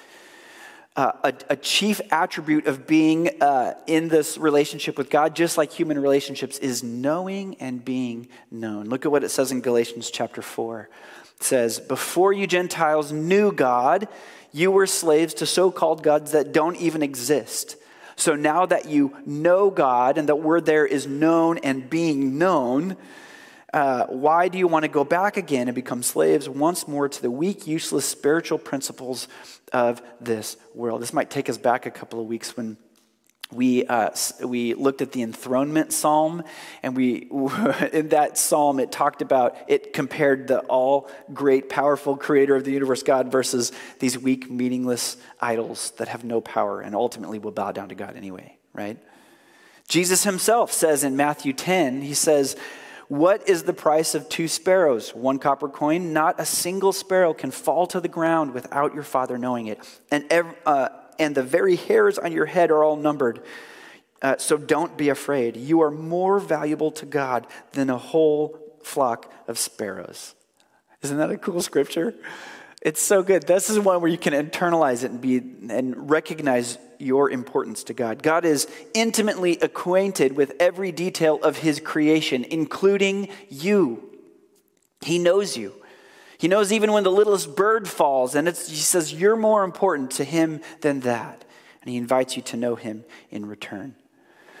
Uh, 0.96 1.12
a, 1.24 1.34
a, 1.50 1.56
chief 1.56 2.00
attribute 2.10 2.66
of 2.66 2.86
being 2.86 3.30
uh, 3.40 3.74
in 3.86 4.08
this 4.08 4.36
relationship 4.36 4.98
with 4.98 5.08
God, 5.08 5.36
just 5.36 5.56
like 5.56 5.72
human 5.72 5.98
relationships, 5.98 6.58
is 6.58 6.82
knowing 6.82 7.54
and 7.60 7.82
being 7.84 8.28
known. 8.50 8.86
Look 8.86 9.06
at 9.06 9.12
what 9.12 9.22
it 9.22 9.28
says 9.28 9.52
in 9.52 9.60
Galatians 9.60 10.10
chapter 10.10 10.42
4. 10.42 10.90
It 11.36 11.42
says, 11.44 11.78
Before 11.78 12.32
you 12.32 12.48
Gentiles 12.48 13.12
knew 13.12 13.52
God, 13.52 14.08
you 14.52 14.72
were 14.72 14.86
slaves 14.86 15.32
to 15.34 15.46
so 15.46 15.70
called 15.70 16.02
gods 16.02 16.32
that 16.32 16.52
don't 16.52 16.76
even 16.76 17.04
exist. 17.04 17.76
So 18.20 18.34
now 18.34 18.66
that 18.66 18.86
you 18.86 19.16
know 19.24 19.70
God, 19.70 20.18
and 20.18 20.28
the 20.28 20.36
word 20.36 20.66
there 20.66 20.84
is 20.84 21.06
known 21.06 21.56
and 21.58 21.88
being 21.88 22.36
known, 22.36 22.98
uh, 23.72 24.06
why 24.08 24.48
do 24.48 24.58
you 24.58 24.68
want 24.68 24.82
to 24.82 24.90
go 24.90 25.04
back 25.04 25.38
again 25.38 25.68
and 25.68 25.74
become 25.74 26.02
slaves 26.02 26.46
once 26.46 26.86
more 26.86 27.08
to 27.08 27.22
the 27.22 27.30
weak, 27.30 27.66
useless 27.66 28.04
spiritual 28.04 28.58
principles 28.58 29.26
of 29.72 30.02
this 30.20 30.58
world? 30.74 31.00
This 31.00 31.14
might 31.14 31.30
take 31.30 31.48
us 31.48 31.56
back 31.56 31.86
a 31.86 31.90
couple 31.90 32.20
of 32.20 32.26
weeks 32.26 32.58
when 32.58 32.76
we, 33.52 33.84
uh, 33.86 34.10
we 34.44 34.74
looked 34.74 35.02
at 35.02 35.12
the 35.12 35.22
enthronement 35.22 35.92
psalm, 35.92 36.44
and 36.82 36.96
we, 36.96 37.28
in 37.92 38.08
that 38.10 38.38
psalm, 38.38 38.78
it 38.78 38.92
talked 38.92 39.22
about, 39.22 39.56
it 39.66 39.92
compared 39.92 40.48
the 40.48 40.60
all 40.60 41.10
great, 41.32 41.68
powerful 41.68 42.16
creator 42.16 42.56
of 42.56 42.64
the 42.64 42.70
universe, 42.70 43.02
God, 43.02 43.32
versus 43.32 43.72
these 43.98 44.16
weak, 44.18 44.50
meaningless 44.50 45.16
idols 45.40 45.92
that 45.96 46.08
have 46.08 46.24
no 46.24 46.40
power 46.40 46.80
and 46.80 46.94
ultimately 46.94 47.38
will 47.38 47.50
bow 47.50 47.72
down 47.72 47.88
to 47.88 47.94
God 47.94 48.16
anyway, 48.16 48.56
right? 48.72 48.98
Jesus 49.88 50.22
himself 50.22 50.70
says 50.70 51.02
in 51.02 51.16
Matthew 51.16 51.52
10, 51.52 52.02
he 52.02 52.14
says, 52.14 52.54
What 53.08 53.48
is 53.48 53.64
the 53.64 53.72
price 53.72 54.14
of 54.14 54.28
two 54.28 54.46
sparrows? 54.46 55.12
One 55.12 55.40
copper 55.40 55.68
coin? 55.68 56.12
Not 56.12 56.38
a 56.38 56.44
single 56.44 56.92
sparrow 56.92 57.34
can 57.34 57.50
fall 57.50 57.88
to 57.88 58.00
the 58.00 58.06
ground 58.06 58.54
without 58.54 58.94
your 58.94 59.02
Father 59.02 59.36
knowing 59.36 59.66
it. 59.66 59.80
And 60.12 60.24
every, 60.30 60.54
uh, 60.64 60.90
and 61.20 61.36
the 61.36 61.42
very 61.42 61.76
hairs 61.76 62.18
on 62.18 62.32
your 62.32 62.46
head 62.46 62.72
are 62.72 62.82
all 62.82 62.96
numbered. 62.96 63.42
Uh, 64.22 64.36
so 64.38 64.56
don't 64.56 64.96
be 64.96 65.08
afraid. 65.08 65.56
You 65.56 65.82
are 65.82 65.90
more 65.90 66.40
valuable 66.40 66.90
to 66.92 67.06
God 67.06 67.46
than 67.72 67.88
a 67.88 67.98
whole 67.98 68.58
flock 68.82 69.32
of 69.46 69.58
sparrows. 69.58 70.34
Isn't 71.02 71.18
that 71.18 71.30
a 71.30 71.38
cool 71.38 71.62
scripture? 71.62 72.14
It's 72.82 73.00
so 73.00 73.22
good. 73.22 73.46
This 73.46 73.70
is 73.70 73.78
one 73.78 74.00
where 74.00 74.10
you 74.10 74.18
can 74.18 74.32
internalize 74.32 75.04
it 75.04 75.10
and 75.10 75.20
be 75.20 75.36
and 75.68 76.10
recognize 76.10 76.78
your 76.98 77.30
importance 77.30 77.84
to 77.84 77.94
God. 77.94 78.22
God 78.22 78.44
is 78.44 78.68
intimately 78.94 79.58
acquainted 79.60 80.36
with 80.36 80.54
every 80.58 80.92
detail 80.92 81.38
of 81.42 81.58
his 81.58 81.80
creation, 81.80 82.44
including 82.44 83.28
you. 83.48 84.10
He 85.02 85.18
knows 85.18 85.56
you. 85.56 85.74
He 86.40 86.48
knows 86.48 86.72
even 86.72 86.92
when 86.92 87.04
the 87.04 87.12
littlest 87.12 87.54
bird 87.54 87.86
falls, 87.86 88.34
and 88.34 88.48
he 88.48 88.54
says, 88.54 89.12
You're 89.12 89.36
more 89.36 89.62
important 89.62 90.12
to 90.12 90.24
him 90.24 90.62
than 90.80 91.00
that. 91.00 91.44
And 91.82 91.90
he 91.90 91.98
invites 91.98 92.34
you 92.34 92.42
to 92.44 92.56
know 92.56 92.76
him 92.76 93.04
in 93.30 93.44
return. 93.44 93.94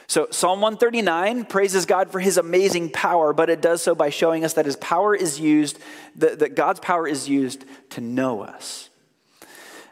So, 0.06 0.28
Psalm 0.30 0.60
139 0.60 1.46
praises 1.46 1.86
God 1.86 2.12
for 2.12 2.20
his 2.20 2.36
amazing 2.36 2.90
power, 2.90 3.32
but 3.32 3.48
it 3.48 3.62
does 3.62 3.80
so 3.80 3.94
by 3.94 4.10
showing 4.10 4.44
us 4.44 4.52
that 4.54 4.66
his 4.66 4.76
power 4.76 5.14
is 5.14 5.40
used, 5.40 5.78
that, 6.16 6.40
that 6.40 6.54
God's 6.54 6.80
power 6.80 7.08
is 7.08 7.30
used 7.30 7.64
to 7.90 8.02
know 8.02 8.42
us. 8.42 8.90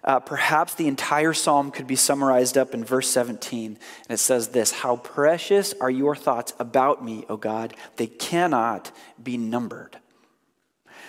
Uh, 0.04 0.20
perhaps 0.20 0.74
the 0.74 0.88
entire 0.88 1.32
psalm 1.32 1.70
could 1.70 1.86
be 1.86 1.96
summarized 1.96 2.58
up 2.58 2.74
in 2.74 2.84
verse 2.84 3.08
17. 3.08 3.64
And 3.64 3.78
it 4.10 4.18
says 4.18 4.48
this 4.48 4.72
How 4.72 4.96
precious 4.96 5.72
are 5.80 5.90
your 5.90 6.14
thoughts 6.14 6.52
about 6.58 7.02
me, 7.02 7.24
O 7.30 7.38
God? 7.38 7.74
They 7.96 8.08
cannot 8.08 8.92
be 9.22 9.38
numbered. 9.38 9.96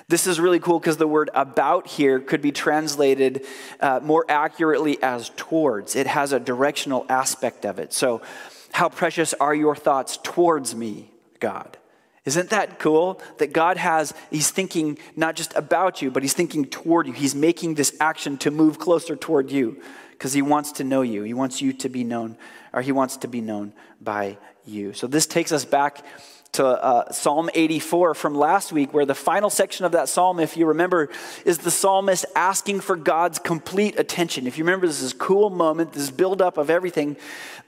This 0.08 0.28
is 0.28 0.40
really 0.40 0.60
cool 0.60 0.80
because 0.80 0.98
the 0.98 1.08
word 1.08 1.30
about 1.34 1.88
here 1.88 2.20
could 2.20 2.42
be 2.42 2.52
translated 2.52 3.46
uh, 3.80 4.00
more 4.02 4.26
accurately 4.30 5.02
as 5.04 5.32
towards. 5.36 5.96
It 5.96 6.08
has 6.08 6.34
a 6.34 6.40
directional 6.40 7.06
aspect 7.10 7.66
of 7.66 7.80
it. 7.80 7.94
So, 7.94 8.22
how 8.72 8.90
precious 8.90 9.34
are 9.34 9.56
your 9.56 9.76
thoughts 9.76 10.18
towards 10.22 10.76
me, 10.76 11.12
God? 11.40 11.78
Isn't 12.26 12.52
that 12.52 12.78
cool? 12.78 13.22
That 13.38 13.54
God 13.54 13.78
has, 13.78 14.14
He's 14.30 14.52
thinking 14.52 15.00
not 15.16 15.36
just 15.36 15.56
about 15.56 16.02
you, 16.02 16.12
but 16.12 16.22
He's 16.22 16.34
thinking 16.34 16.66
toward 16.66 17.08
you. 17.08 17.14
He's 17.14 17.34
making 17.34 17.76
this 17.76 17.96
action 18.00 18.38
to 18.40 18.52
move 18.52 18.78
closer 18.78 19.16
toward 19.16 19.50
you 19.52 19.82
because 20.12 20.34
He 20.34 20.42
wants 20.42 20.74
to 20.74 20.84
know 20.84 21.02
you. 21.02 21.24
He 21.24 21.34
wants 21.34 21.62
you 21.62 21.74
to 21.74 21.90
be 21.90 22.04
known, 22.04 22.38
or 22.74 22.82
He 22.82 22.92
wants 22.92 23.18
to 23.18 23.28
be 23.28 23.42
known 23.42 23.74
by 24.00 24.38
you. 24.66 24.94
So 24.94 25.08
this 25.08 25.26
takes 25.26 25.52
us 25.52 25.66
back 25.66 26.06
to 26.52 26.66
uh, 26.66 27.12
Psalm 27.12 27.50
84 27.54 28.16
from 28.16 28.36
last 28.36 28.72
week, 28.72 28.94
where 28.94 29.06
the 29.06 29.16
final 29.16 29.50
section 29.50 29.86
of 29.86 29.92
that 29.92 30.10
psalm, 30.10 30.40
if 30.40 30.58
you 30.58 30.66
remember, 30.66 31.10
is 31.46 31.60
the 31.60 31.70
psalmist 31.70 32.26
asking 32.36 32.80
for 32.80 32.96
God's 32.96 33.38
complete 33.38 34.00
attention. 34.00 34.48
If 34.48 34.58
you 34.58 34.64
remember, 34.64 34.88
this 34.88 35.02
is 35.02 35.14
cool 35.14 35.50
moment, 35.50 35.94
this 35.94 36.10
buildup 36.10 36.58
of 36.58 36.70
everything. 36.70 37.18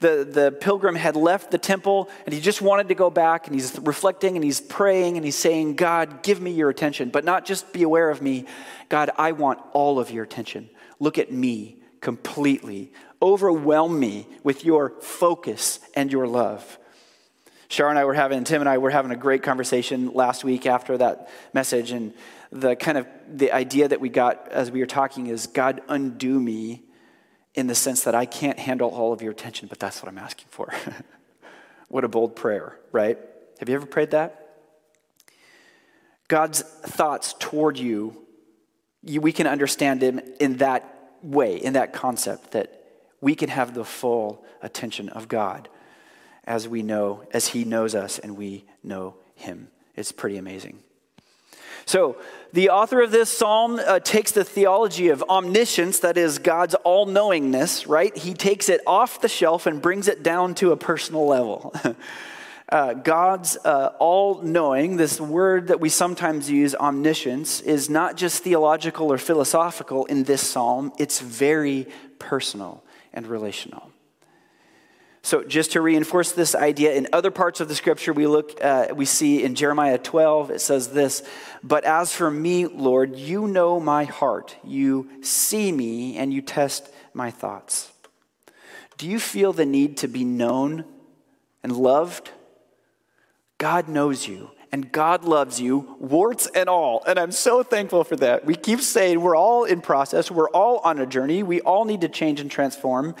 The, 0.00 0.26
the 0.28 0.50
pilgrim 0.50 0.96
had 0.96 1.14
left 1.14 1.52
the 1.52 1.58
temple 1.58 2.10
and 2.24 2.34
he 2.34 2.40
just 2.40 2.60
wanted 2.60 2.88
to 2.88 2.94
go 2.94 3.08
back, 3.08 3.46
and 3.46 3.54
he's 3.54 3.78
reflecting 3.78 4.36
and 4.36 4.44
he's 4.44 4.60
praying 4.60 5.16
and 5.16 5.24
he's 5.24 5.36
saying, 5.36 5.76
God, 5.76 6.22
give 6.22 6.40
me 6.40 6.50
your 6.50 6.68
attention, 6.68 7.10
but 7.10 7.24
not 7.24 7.44
just 7.44 7.72
be 7.72 7.84
aware 7.84 8.10
of 8.10 8.20
me. 8.20 8.46
God, 8.88 9.10
I 9.16 9.32
want 9.32 9.60
all 9.72 10.00
of 10.00 10.10
your 10.10 10.24
attention. 10.24 10.68
Look 10.98 11.18
at 11.18 11.32
me 11.32 11.76
completely. 12.00 12.92
Overwhelm 13.22 13.98
me 13.98 14.26
with 14.42 14.64
your 14.64 14.90
focus 15.00 15.78
and 15.94 16.10
your 16.10 16.26
love. 16.26 16.78
Shar 17.72 17.88
and 17.88 17.98
I 17.98 18.04
were 18.04 18.12
having, 18.12 18.44
Tim 18.44 18.60
and 18.60 18.68
I 18.68 18.76
were 18.76 18.90
having 18.90 19.12
a 19.12 19.16
great 19.16 19.42
conversation 19.42 20.12
last 20.12 20.44
week 20.44 20.66
after 20.66 20.98
that 20.98 21.30
message, 21.54 21.90
and 21.90 22.12
the 22.50 22.76
kind 22.76 22.98
of 22.98 23.06
the 23.26 23.50
idea 23.50 23.88
that 23.88 23.98
we 23.98 24.10
got 24.10 24.46
as 24.50 24.70
we 24.70 24.80
were 24.80 24.86
talking 24.86 25.28
is 25.28 25.46
God 25.46 25.80
undo 25.88 26.38
me 26.38 26.82
in 27.54 27.68
the 27.68 27.74
sense 27.74 28.04
that 28.04 28.14
I 28.14 28.26
can't 28.26 28.58
handle 28.58 28.90
all 28.90 29.14
of 29.14 29.22
your 29.22 29.32
attention, 29.32 29.68
but 29.68 29.78
that's 29.78 30.02
what 30.02 30.10
I'm 30.10 30.18
asking 30.18 30.48
for. 30.50 30.70
what 31.88 32.04
a 32.04 32.08
bold 32.08 32.36
prayer, 32.36 32.78
right? 32.92 33.18
Have 33.58 33.70
you 33.70 33.74
ever 33.74 33.86
prayed 33.86 34.10
that? 34.10 34.58
God's 36.28 36.60
thoughts 36.60 37.34
toward 37.38 37.78
you, 37.78 38.26
you 39.02 39.22
we 39.22 39.32
can 39.32 39.46
understand 39.46 40.02
him 40.02 40.20
in 40.38 40.58
that 40.58 41.14
way, 41.22 41.56
in 41.56 41.72
that 41.72 41.94
concept 41.94 42.50
that 42.50 42.84
we 43.22 43.34
can 43.34 43.48
have 43.48 43.72
the 43.72 43.86
full 43.86 44.44
attention 44.60 45.08
of 45.08 45.26
God 45.26 45.70
as 46.44 46.68
we 46.68 46.82
know, 46.82 47.24
as 47.32 47.48
He 47.48 47.64
knows 47.64 47.94
us 47.94 48.18
and 48.18 48.36
we 48.36 48.64
know 48.82 49.14
Him. 49.34 49.68
It's 49.96 50.12
pretty 50.12 50.36
amazing. 50.36 50.78
So, 51.84 52.16
the 52.52 52.70
author 52.70 53.00
of 53.02 53.10
this 53.10 53.30
psalm 53.30 53.80
uh, 53.84 53.98
takes 53.98 54.32
the 54.32 54.44
theology 54.44 55.08
of 55.08 55.22
omniscience, 55.28 56.00
that 56.00 56.16
is 56.16 56.38
God's 56.38 56.74
all 56.74 57.06
knowingness, 57.06 57.86
right? 57.86 58.16
He 58.16 58.34
takes 58.34 58.68
it 58.68 58.80
off 58.86 59.20
the 59.20 59.28
shelf 59.28 59.66
and 59.66 59.80
brings 59.82 60.06
it 60.06 60.22
down 60.22 60.54
to 60.56 60.72
a 60.72 60.76
personal 60.76 61.26
level. 61.26 61.74
uh, 62.68 62.94
God's 62.94 63.56
uh, 63.64 63.92
all 63.98 64.42
knowing, 64.42 64.96
this 64.96 65.20
word 65.20 65.68
that 65.68 65.80
we 65.80 65.88
sometimes 65.88 66.50
use, 66.50 66.74
omniscience, 66.74 67.60
is 67.60 67.90
not 67.90 68.16
just 68.16 68.42
theological 68.42 69.10
or 69.10 69.18
philosophical 69.18 70.04
in 70.06 70.24
this 70.24 70.42
psalm, 70.42 70.92
it's 70.98 71.20
very 71.20 71.88
personal 72.18 72.84
and 73.12 73.26
relational. 73.26 73.91
So, 75.24 75.44
just 75.44 75.72
to 75.72 75.80
reinforce 75.80 76.32
this 76.32 76.54
idea, 76.56 76.94
in 76.94 77.06
other 77.12 77.30
parts 77.30 77.60
of 77.60 77.68
the 77.68 77.76
scripture, 77.76 78.12
we 78.12 78.26
look, 78.26 78.62
uh, 78.62 78.88
we 78.92 79.04
see 79.04 79.44
in 79.44 79.54
Jeremiah 79.54 79.96
12, 79.96 80.50
it 80.50 80.60
says 80.60 80.88
this 80.88 81.22
But 81.62 81.84
as 81.84 82.12
for 82.12 82.28
me, 82.28 82.66
Lord, 82.66 83.16
you 83.16 83.46
know 83.46 83.78
my 83.78 84.04
heart. 84.04 84.56
You 84.64 85.08
see 85.22 85.70
me 85.70 86.16
and 86.16 86.32
you 86.32 86.42
test 86.42 86.92
my 87.14 87.30
thoughts. 87.30 87.92
Do 88.98 89.08
you 89.08 89.20
feel 89.20 89.52
the 89.52 89.66
need 89.66 89.98
to 89.98 90.08
be 90.08 90.24
known 90.24 90.84
and 91.62 91.76
loved? 91.76 92.30
God 93.58 93.88
knows 93.88 94.26
you 94.26 94.50
and 94.72 94.90
God 94.90 95.24
loves 95.24 95.60
you, 95.60 95.96
warts 96.00 96.48
and 96.48 96.68
all. 96.68 97.04
And 97.06 97.18
I'm 97.18 97.30
so 97.30 97.62
thankful 97.62 98.04
for 98.04 98.16
that. 98.16 98.44
We 98.44 98.56
keep 98.56 98.80
saying 98.80 99.20
we're 99.20 99.36
all 99.36 99.64
in 99.64 99.82
process, 99.82 100.30
we're 100.30 100.48
all 100.48 100.78
on 100.78 100.98
a 100.98 101.06
journey, 101.06 101.42
we 101.42 101.60
all 101.60 101.84
need 101.84 102.00
to 102.00 102.08
change 102.08 102.40
and 102.40 102.50
transform. 102.50 103.14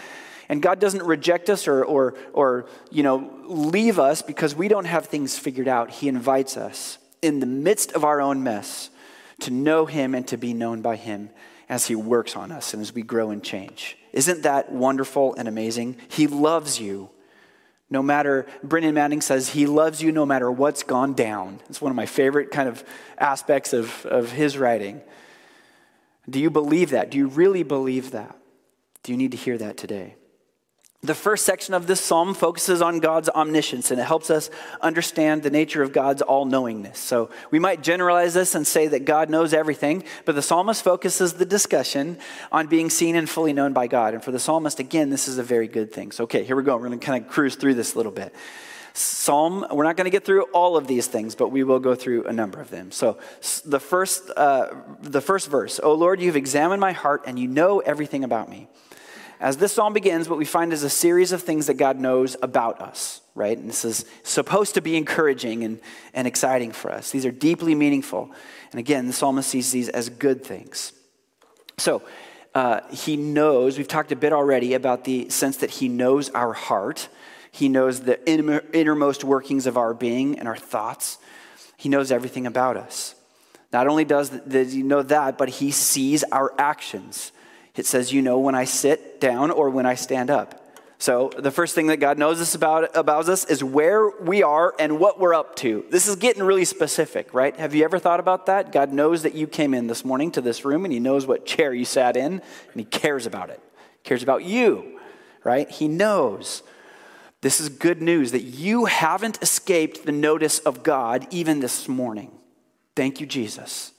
And 0.48 0.62
God 0.62 0.80
doesn't 0.80 1.02
reject 1.02 1.50
us 1.50 1.68
or, 1.68 1.84
or, 1.84 2.14
or 2.32 2.66
you 2.90 3.02
know, 3.02 3.30
leave 3.44 3.98
us 3.98 4.22
because 4.22 4.54
we 4.54 4.68
don't 4.68 4.84
have 4.84 5.06
things 5.06 5.38
figured 5.38 5.68
out. 5.68 5.90
He 5.90 6.08
invites 6.08 6.56
us 6.56 6.98
in 7.20 7.40
the 7.40 7.46
midst 7.46 7.92
of 7.92 8.04
our 8.04 8.20
own 8.20 8.42
mess 8.42 8.90
to 9.40 9.50
know 9.50 9.86
Him 9.86 10.14
and 10.14 10.26
to 10.28 10.36
be 10.36 10.52
known 10.52 10.82
by 10.82 10.96
Him 10.96 11.30
as 11.68 11.86
He 11.86 11.94
works 11.94 12.36
on 12.36 12.52
us 12.52 12.74
and 12.74 12.82
as 12.82 12.94
we 12.94 13.02
grow 13.02 13.30
and 13.30 13.42
change. 13.42 13.96
Isn't 14.12 14.42
that 14.42 14.72
wonderful 14.72 15.34
and 15.34 15.48
amazing? 15.48 15.96
He 16.08 16.26
loves 16.26 16.80
you. 16.80 17.10
No 17.88 18.02
matter, 18.02 18.46
Brennan 18.62 18.94
Manning 18.94 19.20
says, 19.20 19.50
He 19.50 19.66
loves 19.66 20.02
you 20.02 20.12
no 20.12 20.24
matter 20.26 20.50
what's 20.50 20.82
gone 20.82 21.14
down. 21.14 21.60
It's 21.68 21.80
one 21.80 21.90
of 21.90 21.96
my 21.96 22.06
favorite 22.06 22.50
kind 22.50 22.68
of 22.68 22.84
aspects 23.18 23.72
of, 23.72 24.06
of 24.06 24.32
his 24.32 24.56
writing. 24.56 25.02
Do 26.28 26.40
you 26.40 26.50
believe 26.50 26.90
that? 26.90 27.10
Do 27.10 27.18
you 27.18 27.26
really 27.28 27.62
believe 27.62 28.12
that? 28.12 28.36
Do 29.02 29.12
you 29.12 29.18
need 29.18 29.32
to 29.32 29.36
hear 29.36 29.58
that 29.58 29.76
today? 29.76 30.14
The 31.04 31.16
first 31.16 31.44
section 31.44 31.74
of 31.74 31.88
this 31.88 32.00
psalm 32.00 32.32
focuses 32.32 32.80
on 32.80 33.00
God's 33.00 33.28
omniscience 33.28 33.90
and 33.90 33.98
it 33.98 34.04
helps 34.04 34.30
us 34.30 34.50
understand 34.80 35.42
the 35.42 35.50
nature 35.50 35.82
of 35.82 35.92
God's 35.92 36.22
all 36.22 36.44
knowingness. 36.44 36.96
So 36.96 37.28
we 37.50 37.58
might 37.58 37.82
generalize 37.82 38.34
this 38.34 38.54
and 38.54 38.64
say 38.64 38.86
that 38.86 39.04
God 39.04 39.28
knows 39.28 39.52
everything, 39.52 40.04
but 40.24 40.36
the 40.36 40.42
psalmist 40.42 40.84
focuses 40.84 41.32
the 41.32 41.44
discussion 41.44 42.18
on 42.52 42.68
being 42.68 42.88
seen 42.88 43.16
and 43.16 43.28
fully 43.28 43.52
known 43.52 43.72
by 43.72 43.88
God. 43.88 44.14
And 44.14 44.22
for 44.22 44.30
the 44.30 44.38
psalmist, 44.38 44.78
again, 44.78 45.10
this 45.10 45.26
is 45.26 45.38
a 45.38 45.42
very 45.42 45.66
good 45.66 45.92
thing. 45.92 46.12
So, 46.12 46.22
okay, 46.22 46.44
here 46.44 46.54
we 46.54 46.62
go. 46.62 46.76
We're 46.76 46.86
going 46.86 47.00
to 47.00 47.04
kind 47.04 47.24
of 47.24 47.28
cruise 47.28 47.56
through 47.56 47.74
this 47.74 47.94
a 47.94 47.96
little 47.96 48.12
bit. 48.12 48.32
Psalm, 48.94 49.66
we're 49.72 49.82
not 49.82 49.96
going 49.96 50.04
to 50.04 50.10
get 50.10 50.24
through 50.24 50.44
all 50.52 50.76
of 50.76 50.86
these 50.86 51.08
things, 51.08 51.34
but 51.34 51.48
we 51.48 51.64
will 51.64 51.80
go 51.80 51.96
through 51.96 52.26
a 52.26 52.32
number 52.32 52.60
of 52.60 52.70
them. 52.70 52.92
So, 52.92 53.18
the 53.64 53.80
first, 53.80 54.30
uh, 54.36 54.68
the 55.00 55.20
first 55.20 55.50
verse, 55.50 55.80
O 55.82 55.94
Lord, 55.94 56.20
you've 56.20 56.36
examined 56.36 56.80
my 56.80 56.92
heart 56.92 57.24
and 57.26 57.40
you 57.40 57.48
know 57.48 57.80
everything 57.80 58.22
about 58.22 58.48
me. 58.48 58.68
As 59.42 59.56
this 59.56 59.72
psalm 59.72 59.92
begins, 59.92 60.28
what 60.28 60.38
we 60.38 60.44
find 60.44 60.72
is 60.72 60.84
a 60.84 60.88
series 60.88 61.32
of 61.32 61.42
things 61.42 61.66
that 61.66 61.74
God 61.74 61.98
knows 61.98 62.36
about 62.42 62.80
us, 62.80 63.22
right? 63.34 63.58
And 63.58 63.68
this 63.68 63.84
is 63.84 64.04
supposed 64.22 64.74
to 64.74 64.80
be 64.80 64.96
encouraging 64.96 65.64
and, 65.64 65.80
and 66.14 66.28
exciting 66.28 66.70
for 66.70 66.92
us. 66.92 67.10
These 67.10 67.26
are 67.26 67.32
deeply 67.32 67.74
meaningful. 67.74 68.30
And 68.70 68.78
again, 68.78 69.08
the 69.08 69.12
psalmist 69.12 69.50
sees 69.50 69.72
these 69.72 69.88
as 69.88 70.08
good 70.08 70.44
things. 70.44 70.92
So, 71.76 72.02
uh, 72.54 72.82
he 72.92 73.16
knows, 73.16 73.78
we've 73.78 73.88
talked 73.88 74.12
a 74.12 74.16
bit 74.16 74.32
already 74.32 74.74
about 74.74 75.02
the 75.02 75.28
sense 75.28 75.56
that 75.56 75.70
he 75.70 75.88
knows 75.88 76.30
our 76.30 76.52
heart. 76.52 77.08
He 77.50 77.68
knows 77.68 78.02
the 78.02 78.24
innermost 78.72 79.24
workings 79.24 79.66
of 79.66 79.76
our 79.76 79.92
being 79.92 80.38
and 80.38 80.46
our 80.46 80.56
thoughts. 80.56 81.18
He 81.76 81.88
knows 81.88 82.12
everything 82.12 82.46
about 82.46 82.76
us. 82.76 83.16
Not 83.72 83.88
only 83.88 84.04
does, 84.04 84.30
does 84.30 84.72
he 84.72 84.84
know 84.84 85.02
that, 85.02 85.36
but 85.36 85.48
he 85.48 85.72
sees 85.72 86.22
our 86.24 86.54
actions. 86.58 87.32
It 87.74 87.86
says, 87.86 88.12
You 88.12 88.22
know 88.22 88.38
when 88.38 88.54
I 88.54 88.64
sit 88.64 89.20
down 89.20 89.50
or 89.50 89.70
when 89.70 89.86
I 89.86 89.94
stand 89.94 90.30
up. 90.30 90.58
So, 90.98 91.32
the 91.36 91.50
first 91.50 91.74
thing 91.74 91.88
that 91.88 91.96
God 91.96 92.16
knows 92.16 92.40
us 92.40 92.54
about, 92.54 92.96
about 92.96 93.28
us 93.28 93.44
is 93.46 93.64
where 93.64 94.08
we 94.08 94.44
are 94.44 94.72
and 94.78 95.00
what 95.00 95.18
we're 95.18 95.34
up 95.34 95.56
to. 95.56 95.84
This 95.90 96.06
is 96.06 96.14
getting 96.14 96.44
really 96.44 96.64
specific, 96.64 97.34
right? 97.34 97.56
Have 97.56 97.74
you 97.74 97.82
ever 97.82 97.98
thought 97.98 98.20
about 98.20 98.46
that? 98.46 98.70
God 98.70 98.92
knows 98.92 99.24
that 99.24 99.34
you 99.34 99.48
came 99.48 99.74
in 99.74 99.88
this 99.88 100.04
morning 100.04 100.30
to 100.30 100.40
this 100.40 100.64
room 100.64 100.84
and 100.84 100.92
He 100.92 101.00
knows 101.00 101.26
what 101.26 101.44
chair 101.44 101.74
you 101.74 101.84
sat 101.84 102.16
in 102.16 102.34
and 102.34 102.42
He 102.76 102.84
cares 102.84 103.26
about 103.26 103.50
it. 103.50 103.60
He 104.02 104.08
cares 104.08 104.22
about 104.22 104.44
you, 104.44 105.00
right? 105.42 105.68
He 105.68 105.88
knows. 105.88 106.62
This 107.40 107.60
is 107.60 107.68
good 107.68 108.00
news 108.00 108.30
that 108.30 108.42
you 108.42 108.84
haven't 108.84 109.42
escaped 109.42 110.06
the 110.06 110.12
notice 110.12 110.60
of 110.60 110.84
God 110.84 111.26
even 111.30 111.58
this 111.58 111.88
morning. 111.88 112.30
Thank 112.94 113.20
you, 113.20 113.26
Jesus. 113.26 113.91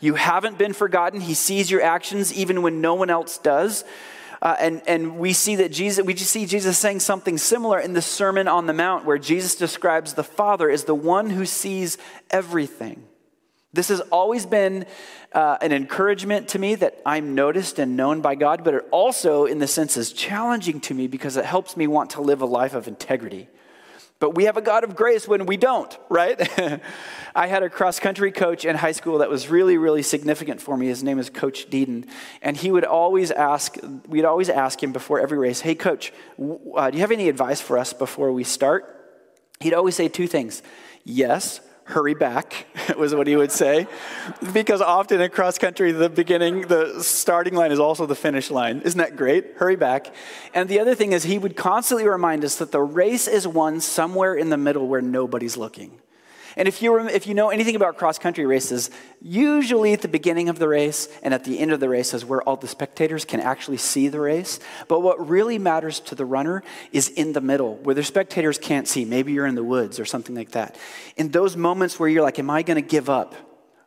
You 0.00 0.14
haven't 0.14 0.58
been 0.58 0.72
forgotten. 0.72 1.20
He 1.20 1.34
sees 1.34 1.70
your 1.70 1.82
actions 1.82 2.32
even 2.32 2.62
when 2.62 2.80
no 2.80 2.94
one 2.94 3.10
else 3.10 3.38
does. 3.38 3.84
Uh, 4.42 4.56
and, 4.58 4.82
and 4.86 5.18
we 5.18 5.34
see 5.34 5.56
that 5.56 5.70
Jesus, 5.70 6.04
we 6.04 6.14
just 6.14 6.30
see 6.30 6.46
Jesus 6.46 6.78
saying 6.78 7.00
something 7.00 7.36
similar 7.36 7.78
in 7.78 7.92
the 7.92 8.00
Sermon 8.00 8.48
on 8.48 8.66
the 8.66 8.72
Mount, 8.72 9.04
where 9.04 9.18
Jesus 9.18 9.54
describes 9.54 10.14
the 10.14 10.24
Father 10.24 10.70
as 10.70 10.84
the 10.84 10.94
one 10.94 11.28
who 11.28 11.44
sees 11.44 11.98
everything. 12.30 13.04
This 13.72 13.88
has 13.88 14.00
always 14.00 14.46
been 14.46 14.86
uh, 15.32 15.58
an 15.60 15.72
encouragement 15.72 16.48
to 16.48 16.58
me 16.58 16.74
that 16.76 17.00
I'm 17.04 17.34
noticed 17.34 17.78
and 17.78 17.96
known 17.96 18.22
by 18.22 18.34
God, 18.34 18.64
but 18.64 18.74
it 18.74 18.84
also, 18.90 19.44
in 19.44 19.58
the 19.58 19.68
sense, 19.68 19.96
is 19.96 20.12
challenging 20.12 20.80
to 20.80 20.94
me 20.94 21.06
because 21.06 21.36
it 21.36 21.44
helps 21.44 21.76
me 21.76 21.86
want 21.86 22.10
to 22.10 22.22
live 22.22 22.40
a 22.40 22.46
life 22.46 22.74
of 22.74 22.88
integrity. 22.88 23.48
But 24.20 24.34
we 24.34 24.44
have 24.44 24.58
a 24.58 24.62
God 24.62 24.84
of 24.84 24.94
grace 24.94 25.26
when 25.26 25.46
we 25.46 25.56
don't, 25.56 25.98
right? 26.10 26.38
I 27.34 27.46
had 27.46 27.62
a 27.62 27.70
cross 27.70 27.98
country 27.98 28.30
coach 28.30 28.66
in 28.66 28.76
high 28.76 28.92
school 28.92 29.18
that 29.18 29.30
was 29.30 29.48
really, 29.48 29.78
really 29.78 30.02
significant 30.02 30.60
for 30.60 30.76
me. 30.76 30.88
His 30.88 31.02
name 31.02 31.18
is 31.18 31.30
Coach 31.30 31.70
Deedon. 31.70 32.06
And 32.42 32.54
he 32.54 32.70
would 32.70 32.84
always 32.84 33.30
ask, 33.30 33.78
we'd 34.06 34.26
always 34.26 34.50
ask 34.50 34.82
him 34.82 34.92
before 34.92 35.20
every 35.20 35.38
race, 35.38 35.60
Hey, 35.60 35.74
coach, 35.74 36.12
uh, 36.38 36.90
do 36.90 36.98
you 36.98 37.00
have 37.00 37.10
any 37.10 37.30
advice 37.30 37.62
for 37.62 37.78
us 37.78 37.94
before 37.94 38.30
we 38.30 38.44
start? 38.44 38.96
He'd 39.60 39.74
always 39.74 39.96
say 39.96 40.08
two 40.08 40.26
things 40.26 40.62
yes 41.02 41.60
hurry 41.90 42.14
back, 42.14 42.66
was 42.96 43.14
what 43.14 43.26
he 43.26 43.36
would 43.36 43.52
say. 43.52 43.86
because 44.52 44.80
often 44.80 45.20
in 45.20 45.30
cross 45.30 45.58
country, 45.58 45.92
the 45.92 46.08
beginning, 46.08 46.62
the 46.62 47.02
starting 47.02 47.54
line 47.54 47.72
is 47.72 47.78
also 47.78 48.06
the 48.06 48.14
finish 48.14 48.50
line. 48.50 48.80
Isn't 48.80 48.98
that 48.98 49.16
great? 49.16 49.54
Hurry 49.56 49.76
back. 49.76 50.14
And 50.54 50.68
the 50.68 50.80
other 50.80 50.94
thing 50.94 51.12
is, 51.12 51.24
he 51.24 51.38
would 51.38 51.56
constantly 51.56 52.08
remind 52.08 52.44
us 52.44 52.56
that 52.56 52.72
the 52.72 52.80
race 52.80 53.28
is 53.28 53.46
won 53.46 53.80
somewhere 53.80 54.34
in 54.34 54.50
the 54.50 54.56
middle 54.56 54.88
where 54.88 55.02
nobody's 55.02 55.56
looking. 55.56 56.00
And 56.60 56.68
if 56.68 56.82
you, 56.82 57.08
if 57.08 57.26
you 57.26 57.32
know 57.32 57.48
anything 57.48 57.74
about 57.74 57.96
cross 57.96 58.18
country 58.18 58.44
races, 58.44 58.90
usually 59.22 59.94
at 59.94 60.02
the 60.02 60.08
beginning 60.08 60.50
of 60.50 60.58
the 60.58 60.68
race 60.68 61.08
and 61.22 61.32
at 61.32 61.42
the 61.44 61.58
end 61.58 61.72
of 61.72 61.80
the 61.80 61.88
race 61.88 62.12
is 62.12 62.22
where 62.22 62.42
all 62.42 62.56
the 62.56 62.68
spectators 62.68 63.24
can 63.24 63.40
actually 63.40 63.78
see 63.78 64.08
the 64.08 64.20
race. 64.20 64.60
But 64.86 65.00
what 65.00 65.26
really 65.26 65.56
matters 65.56 66.00
to 66.00 66.14
the 66.14 66.26
runner 66.26 66.62
is 66.92 67.08
in 67.08 67.32
the 67.32 67.40
middle, 67.40 67.76
where 67.76 67.94
the 67.94 68.02
spectators 68.02 68.58
can't 68.58 68.86
see. 68.86 69.06
Maybe 69.06 69.32
you're 69.32 69.46
in 69.46 69.54
the 69.54 69.64
woods 69.64 69.98
or 69.98 70.04
something 70.04 70.36
like 70.36 70.50
that. 70.50 70.76
In 71.16 71.30
those 71.30 71.56
moments 71.56 71.98
where 71.98 72.10
you're 72.10 72.22
like, 72.22 72.38
Am 72.38 72.50
I 72.50 72.60
going 72.60 72.76
to 72.76 72.86
give 72.86 73.08
up 73.08 73.34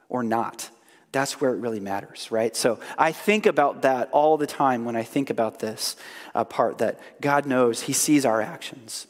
or 0.09 0.23
not? 0.23 0.67
That's 1.11 1.39
where 1.39 1.53
it 1.53 1.59
really 1.59 1.79
matters, 1.79 2.31
right? 2.31 2.55
So 2.55 2.79
I 2.97 3.11
think 3.11 3.45
about 3.45 3.83
that 3.83 4.09
all 4.11 4.35
the 4.35 4.47
time 4.47 4.83
when 4.83 4.95
I 4.95 5.03
think 5.03 5.29
about 5.29 5.59
this 5.59 5.95
uh, 6.33 6.43
part 6.43 6.79
that 6.79 6.99
God 7.21 7.45
knows, 7.45 7.83
He 7.83 7.93
sees 7.93 8.25
our 8.25 8.41
actions. 8.41 9.05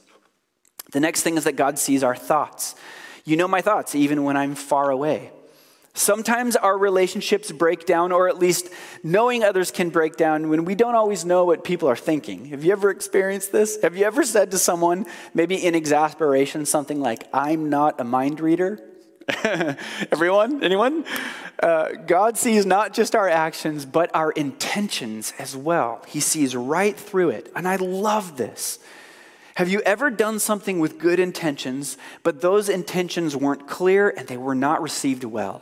The 0.91 0.99
next 0.99 1.21
thing 1.21 1.37
is 1.37 1.45
that 1.45 1.55
God 1.55 1.79
sees 1.79 2.03
our 2.03 2.13
thoughts. 2.13 2.75
You 3.25 3.37
know 3.37 3.47
my 3.47 3.61
thoughts, 3.61 3.95
even 3.95 4.23
when 4.23 4.35
I'm 4.35 4.55
far 4.55 4.89
away. 4.89 5.31
Sometimes 5.95 6.55
our 6.55 6.75
relationships 6.75 7.51
break 7.51 7.85
down, 7.85 8.11
or 8.11 8.27
at 8.27 8.39
least 8.39 8.69
knowing 9.03 9.43
others 9.43 9.69
can 9.69 9.89
break 9.89 10.17
down 10.17 10.49
when 10.49 10.65
we 10.65 10.73
don't 10.73 10.95
always 10.95 11.23
know 11.23 11.45
what 11.45 11.63
people 11.63 11.87
are 11.87 11.95
thinking. 11.95 12.45
Have 12.45 12.63
you 12.63 12.71
ever 12.71 12.89
experienced 12.89 13.51
this? 13.51 13.79
Have 13.83 13.95
you 13.95 14.05
ever 14.05 14.23
said 14.23 14.49
to 14.51 14.57
someone, 14.57 15.05
maybe 15.35 15.55
in 15.55 15.75
exasperation, 15.75 16.65
something 16.65 16.99
like, 16.99 17.27
I'm 17.31 17.69
not 17.69 18.01
a 18.01 18.03
mind 18.03 18.39
reader? 18.39 18.79
Everyone? 20.11 20.63
Anyone? 20.63 21.05
Uh, 21.61 21.89
God 22.07 22.39
sees 22.39 22.65
not 22.65 22.93
just 22.93 23.15
our 23.15 23.29
actions, 23.29 23.85
but 23.85 24.13
our 24.15 24.31
intentions 24.31 25.33
as 25.37 25.55
well. 25.55 26.03
He 26.07 26.19
sees 26.19 26.55
right 26.55 26.97
through 26.97 27.29
it. 27.29 27.51
And 27.55 27.67
I 27.67 27.75
love 27.75 28.35
this. 28.35 28.79
Have 29.55 29.69
you 29.69 29.81
ever 29.81 30.09
done 30.09 30.39
something 30.39 30.79
with 30.79 30.97
good 30.97 31.19
intentions, 31.19 31.97
but 32.23 32.41
those 32.41 32.69
intentions 32.69 33.35
weren't 33.35 33.67
clear 33.67 34.09
and 34.09 34.27
they 34.27 34.37
were 34.37 34.55
not 34.55 34.81
received 34.81 35.23
well? 35.23 35.61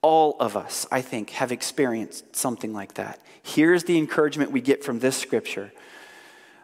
All 0.00 0.36
of 0.40 0.56
us, 0.56 0.86
I 0.90 1.02
think, 1.02 1.30
have 1.30 1.52
experienced 1.52 2.36
something 2.36 2.72
like 2.72 2.94
that. 2.94 3.20
Here's 3.42 3.84
the 3.84 3.98
encouragement 3.98 4.50
we 4.50 4.60
get 4.60 4.82
from 4.82 5.00
this 5.00 5.16
scripture 5.16 5.72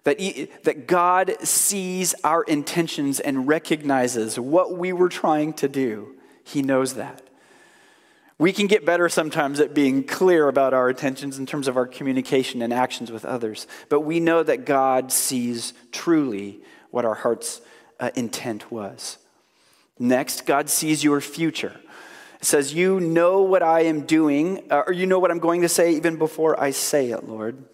that, 0.05 0.19
he, 0.19 0.49
that 0.65 0.87
God 0.87 1.37
sees 1.43 2.15
our 2.25 2.43
intentions 2.43 3.21
and 3.21 3.47
recognizes 3.47 4.39
what 4.39 4.77
we 4.77 4.93
were 4.93 5.09
trying 5.09 5.53
to 5.55 5.69
do. 5.69 6.17
He 6.43 6.63
knows 6.63 6.95
that. 6.95 7.23
We 8.43 8.53
can 8.53 8.67
get 8.67 8.85
better 8.85 9.09
sometimes 9.09 9.61
at 9.61 9.73
being 9.73 10.03
clear 10.03 10.49
about 10.49 10.75
our 10.75 10.91
intentions 10.91 11.39
in 11.39 11.47
terms 11.47 11.69
of 11.69 11.77
our 11.77 11.87
communication 11.87 12.61
and 12.61 12.73
actions 12.73 13.13
with 13.13 13.25
others, 13.25 13.69
but 13.89 14.01
we 14.01 14.19
know 14.19 14.43
that 14.43 14.65
God 14.65 15.13
sees 15.13 15.75
truly 15.93 16.61
what 16.91 17.05
our 17.05 17.15
heart's 17.15 17.61
uh, 18.01 18.11
intent 18.17 18.73
was. 18.73 19.19
Next, 19.97 20.45
God 20.45 20.69
sees 20.69 21.05
your 21.05 21.21
future. 21.21 21.81
It 22.41 22.45
says, 22.45 22.75
You 22.75 22.99
know 22.99 23.43
what 23.43 23.63
I 23.63 23.83
am 23.83 24.07
doing, 24.07 24.67
uh, 24.73 24.83
or 24.89 24.93
you 24.93 25.07
know 25.07 25.21
what 25.21 25.31
I'm 25.31 25.39
going 25.39 25.63
to 25.63 25.69
say 25.69 25.95
even 25.95 26.17
before 26.17 26.61
I 26.61 26.73
say 26.73 27.13
it, 27.13 27.29
Lord. 27.29 27.65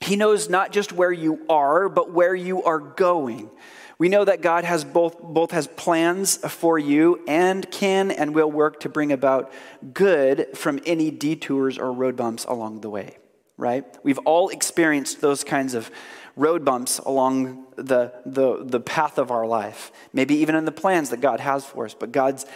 He 0.00 0.16
knows 0.16 0.48
not 0.48 0.72
just 0.72 0.90
where 0.90 1.12
you 1.12 1.44
are, 1.50 1.90
but 1.90 2.12
where 2.12 2.34
you 2.34 2.62
are 2.62 2.78
going. 2.78 3.50
We 3.98 4.08
know 4.08 4.24
that 4.24 4.42
God 4.42 4.64
has 4.64 4.84
both, 4.84 5.20
both 5.20 5.50
has 5.50 5.66
plans 5.66 6.36
for 6.36 6.78
you 6.78 7.24
and 7.26 7.68
can 7.70 8.12
and 8.12 8.32
will 8.32 8.50
work 8.50 8.80
to 8.80 8.88
bring 8.88 9.10
about 9.10 9.52
good 9.92 10.56
from 10.56 10.78
any 10.86 11.10
detours 11.10 11.78
or 11.78 11.92
road 11.92 12.16
bumps 12.16 12.44
along 12.44 12.80
the 12.80 12.90
way, 12.90 13.18
right? 13.56 13.84
We've 14.04 14.18
all 14.18 14.50
experienced 14.50 15.20
those 15.20 15.42
kinds 15.42 15.74
of 15.74 15.90
road 16.38 16.64
bumps 16.64 16.98
along 17.00 17.66
the, 17.76 18.12
the, 18.24 18.64
the 18.64 18.80
path 18.80 19.18
of 19.18 19.30
our 19.30 19.46
life, 19.46 19.92
maybe 20.12 20.36
even 20.36 20.54
in 20.54 20.64
the 20.64 20.72
plans 20.72 21.10
that 21.10 21.20
God 21.20 21.40
has 21.40 21.64
for 21.64 21.84
us, 21.84 21.94
but 21.94 22.12
God's 22.12 22.46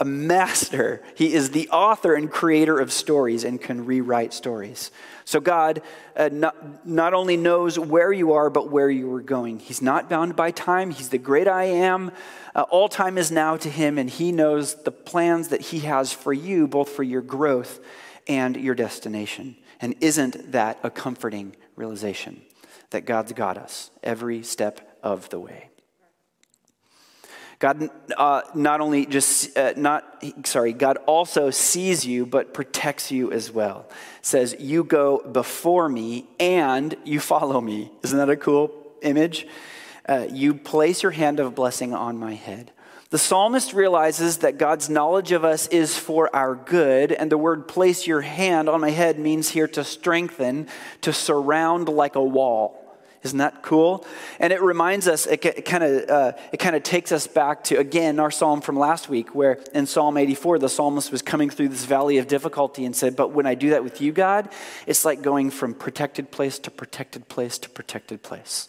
a 0.00 0.04
master. 0.04 1.02
He 1.14 1.34
is 1.34 1.50
the 1.50 1.68
author 1.68 2.14
and 2.14 2.30
creator 2.30 2.78
of 2.78 2.90
stories 2.90 3.44
and 3.44 3.60
can 3.60 3.84
rewrite 3.84 4.32
stories. 4.32 4.90
So 5.26 5.40
God 5.40 5.82
uh, 6.16 6.30
not, 6.32 6.86
not 6.86 7.12
only 7.12 7.36
knows 7.36 7.78
where 7.78 8.10
you 8.10 8.32
are, 8.32 8.48
but 8.48 8.70
where 8.70 8.90
you 8.90 9.12
are 9.14 9.20
going. 9.20 9.58
He's 9.58 9.82
not 9.82 10.08
bound 10.08 10.34
by 10.36 10.52
time. 10.52 10.90
He's 10.90 11.10
the 11.10 11.18
great 11.18 11.46
I 11.46 11.64
am. 11.64 12.12
Uh, 12.54 12.62
all 12.70 12.88
time 12.88 13.18
is 13.18 13.30
now 13.30 13.58
to 13.58 13.68
him, 13.68 13.98
and 13.98 14.08
he 14.08 14.32
knows 14.32 14.74
the 14.74 14.90
plans 14.90 15.48
that 15.48 15.60
he 15.60 15.80
has 15.80 16.12
for 16.12 16.32
you, 16.32 16.66
both 16.66 16.88
for 16.88 17.02
your 17.02 17.22
growth 17.22 17.78
and 18.26 18.56
your 18.56 18.74
destination. 18.74 19.54
And 19.80 19.94
isn't 20.00 20.52
that 20.52 20.78
a 20.82 20.90
comforting 20.90 21.54
realization 21.76 22.40
that 22.90 23.04
God's 23.04 23.32
got 23.32 23.58
us 23.58 23.90
every 24.02 24.42
step 24.42 24.98
of 25.02 25.28
the 25.30 25.40
way? 25.40 25.70
God 27.60 27.90
uh, 28.16 28.40
not 28.54 28.80
only 28.80 29.04
just, 29.04 29.56
uh, 29.56 29.74
not, 29.76 30.24
sorry, 30.44 30.72
God 30.72 30.96
also 31.06 31.50
sees 31.50 32.06
you, 32.06 32.24
but 32.24 32.54
protects 32.54 33.12
you 33.12 33.30
as 33.30 33.52
well. 33.52 33.86
Says, 34.22 34.56
You 34.58 34.82
go 34.82 35.18
before 35.18 35.88
me 35.88 36.26
and 36.40 36.96
you 37.04 37.20
follow 37.20 37.60
me. 37.60 37.92
Isn't 38.02 38.16
that 38.16 38.30
a 38.30 38.36
cool 38.36 38.72
image? 39.02 39.46
Uh, 40.08 40.26
you 40.30 40.54
place 40.54 41.02
your 41.02 41.12
hand 41.12 41.38
of 41.38 41.54
blessing 41.54 41.94
on 41.94 42.18
my 42.18 42.32
head. 42.32 42.72
The 43.10 43.18
psalmist 43.18 43.72
realizes 43.72 44.38
that 44.38 44.56
God's 44.56 44.88
knowledge 44.88 45.32
of 45.32 45.44
us 45.44 45.66
is 45.66 45.98
for 45.98 46.34
our 46.34 46.54
good, 46.54 47.10
and 47.10 47.30
the 47.30 47.36
word 47.36 47.66
place 47.66 48.06
your 48.06 48.20
hand 48.20 48.68
on 48.68 48.80
my 48.80 48.90
head 48.90 49.18
means 49.18 49.48
here 49.48 49.66
to 49.66 49.82
strengthen, 49.82 50.68
to 51.00 51.12
surround 51.12 51.88
like 51.88 52.14
a 52.14 52.22
wall. 52.22 52.76
Isn't 53.24 53.38
that 53.38 53.62
cool? 53.62 54.06
And 54.38 54.52
it 54.52 54.62
reminds 54.62 55.08
us, 55.08 55.26
it, 55.26 55.38
kind 55.38 55.82
of 55.82 56.08
uh, 56.08 56.32
it 56.52 56.58
kind 56.58 56.76
of 56.76 56.84
takes 56.84 57.10
us 57.10 57.26
back 57.26 57.64
to 57.64 57.78
again 57.78 58.20
our 58.20 58.30
psalm 58.30 58.60
from 58.60 58.78
last 58.78 59.08
week, 59.08 59.34
where 59.34 59.58
in 59.74 59.86
Psalm 59.86 60.16
84 60.16 60.60
the 60.60 60.68
psalmist 60.68 61.10
was 61.10 61.20
coming 61.20 61.50
through 61.50 61.68
this 61.68 61.84
valley 61.84 62.18
of 62.18 62.28
difficulty 62.28 62.84
and 62.84 62.94
said, 62.94 63.16
"But 63.16 63.32
when 63.32 63.44
I 63.44 63.56
do 63.56 63.70
that 63.70 63.82
with 63.82 64.00
you, 64.00 64.12
God, 64.12 64.48
it's 64.86 65.04
like 65.04 65.20
going 65.20 65.50
from 65.50 65.74
protected 65.74 66.30
place 66.30 66.60
to 66.60 66.70
protected 66.70 67.28
place 67.28 67.58
to 67.58 67.68
protected 67.68 68.22
place, 68.22 68.68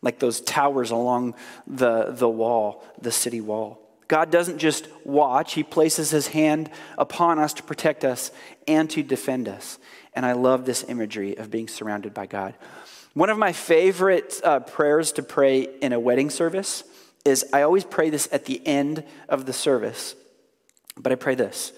like 0.00 0.18
those 0.18 0.40
towers 0.40 0.90
along 0.90 1.34
the 1.66 2.06
the 2.08 2.28
wall, 2.28 2.82
the 3.00 3.12
city 3.12 3.42
wall." 3.42 3.81
God 4.12 4.30
doesn't 4.30 4.58
just 4.58 4.88
watch; 5.06 5.54
He 5.54 5.62
places 5.62 6.10
His 6.10 6.26
hand 6.26 6.68
upon 6.98 7.38
us 7.38 7.54
to 7.54 7.62
protect 7.62 8.04
us 8.04 8.30
and 8.68 8.90
to 8.90 9.02
defend 9.02 9.48
us. 9.48 9.78
And 10.12 10.26
I 10.26 10.32
love 10.32 10.66
this 10.66 10.84
imagery 10.86 11.38
of 11.38 11.50
being 11.50 11.66
surrounded 11.66 12.12
by 12.12 12.26
God. 12.26 12.54
One 13.14 13.30
of 13.30 13.38
my 13.38 13.54
favorite 13.54 14.38
uh, 14.44 14.60
prayers 14.60 15.12
to 15.12 15.22
pray 15.22 15.62
in 15.62 15.94
a 15.94 15.98
wedding 15.98 16.28
service 16.28 16.84
is 17.24 17.46
I 17.54 17.62
always 17.62 17.84
pray 17.84 18.10
this 18.10 18.28
at 18.30 18.44
the 18.44 18.60
end 18.66 19.02
of 19.30 19.46
the 19.46 19.54
service, 19.54 20.14
but 20.94 21.10
I 21.10 21.14
pray 21.14 21.34
this. 21.34 21.72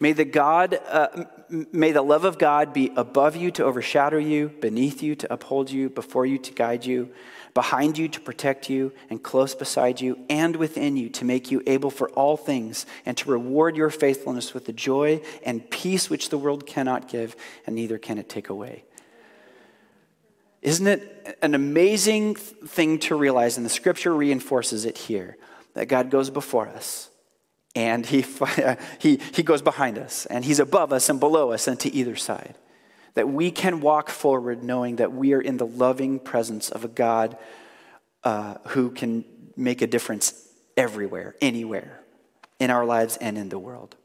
May 0.00 0.12
the 0.12 0.24
God, 0.24 0.80
uh, 0.88 1.26
may 1.48 1.92
the 1.92 2.02
love 2.02 2.24
of 2.24 2.36
God 2.36 2.72
be 2.72 2.90
above 2.96 3.36
you 3.36 3.52
to 3.52 3.64
overshadow 3.64 4.18
you, 4.18 4.48
beneath 4.60 5.04
you 5.04 5.14
to 5.14 5.32
uphold 5.32 5.70
you, 5.70 5.88
before 5.88 6.26
you 6.26 6.38
to 6.38 6.52
guide 6.52 6.84
you, 6.84 7.12
behind 7.56 7.96
you 7.96 8.06
to 8.06 8.20
protect 8.20 8.68
you, 8.68 8.92
and 9.08 9.22
close 9.22 9.54
beside 9.54 9.98
you, 9.98 10.18
and 10.28 10.54
within 10.56 10.94
you 10.94 11.08
to 11.08 11.24
make 11.24 11.50
you 11.50 11.62
able 11.66 11.90
for 11.90 12.10
all 12.10 12.36
things, 12.36 12.84
and 13.06 13.16
to 13.16 13.30
reward 13.30 13.78
your 13.78 13.88
faithfulness 13.88 14.52
with 14.52 14.66
the 14.66 14.74
joy 14.74 15.22
and 15.42 15.70
peace 15.70 16.10
which 16.10 16.28
the 16.28 16.36
world 16.36 16.66
cannot 16.66 17.08
give, 17.08 17.34
and 17.66 17.74
neither 17.74 17.96
can 17.96 18.18
it 18.18 18.28
take 18.28 18.50
away. 18.50 18.84
Isn't 20.60 20.86
it 20.86 21.38
an 21.40 21.54
amazing 21.54 22.34
thing 22.34 22.98
to 22.98 23.16
realize, 23.16 23.56
and 23.56 23.64
the 23.64 23.70
scripture 23.70 24.14
reinforces 24.14 24.84
it 24.84 24.98
here, 24.98 25.38
that 25.72 25.86
God 25.86 26.10
goes 26.10 26.28
before 26.28 26.68
us 26.68 27.08
and 27.74 28.04
he, 28.04 28.24
he, 28.98 29.18
he 29.32 29.42
goes 29.42 29.62
behind 29.62 29.96
us 29.96 30.26
and 30.26 30.44
he's 30.44 30.60
above 30.60 30.92
us 30.92 31.08
and 31.08 31.20
below 31.20 31.52
us 31.52 31.68
and 31.68 31.80
to 31.80 31.94
either 31.94 32.16
side. 32.16 32.54
That 33.16 33.28
we 33.28 33.50
can 33.50 33.80
walk 33.80 34.08
forward 34.08 34.62
knowing 34.62 34.96
that 34.96 35.12
we 35.12 35.34
are 35.34 35.40
in 35.40 35.56
the 35.56 35.66
loving 35.66 36.20
presence 36.20 36.70
of 36.70 36.84
a 36.84 36.88
God 36.88 37.36
uh, 38.22 38.54
who 38.68 38.90
can 38.90 39.24
make 39.56 39.82
a 39.82 39.86
difference 39.86 40.48
everywhere, 40.76 41.34
anywhere, 41.40 42.00
in 42.58 42.70
our 42.70 42.84
lives 42.84 43.16
and 43.16 43.36
in 43.36 43.48
the 43.48 43.58
world. 43.58 43.96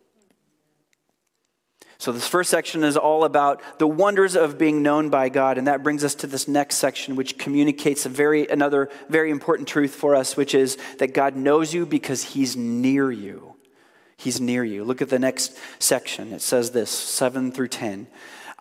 So, 2.02 2.12
this 2.12 2.28
first 2.28 2.50
section 2.50 2.84
is 2.84 2.98
all 2.98 3.26
about 3.26 3.62
the 3.78 3.86
wonders 3.86 4.36
of 4.36 4.58
being 4.58 4.82
known 4.82 5.12
by 5.12 5.30
God. 5.30 5.60
And 5.60 5.68
that 5.68 5.84
brings 5.84 6.04
us 6.04 6.16
to 6.16 6.28
this 6.28 6.48
next 6.48 6.78
section, 6.78 7.16
which 7.16 7.38
communicates 7.38 8.08
a 8.08 8.10
very, 8.10 8.48
another 8.48 8.90
very 9.08 9.30
important 9.30 9.68
truth 9.68 9.94
for 9.94 10.16
us, 10.16 10.36
which 10.36 10.56
is 10.56 10.80
that 10.98 11.14
God 11.14 11.36
knows 11.36 11.76
you 11.76 11.86
because 11.86 12.24
He's 12.24 12.58
near 12.58 13.12
you. 13.12 13.56
He's 14.18 14.42
near 14.42 14.64
you. 14.64 14.84
Look 14.84 15.04
at 15.04 15.10
the 15.10 15.20
next 15.20 15.56
section. 15.78 16.34
It 16.34 16.42
says 16.42 16.72
this 16.72 16.90
7 16.90 17.52
through 17.52 17.68
10. 17.68 18.08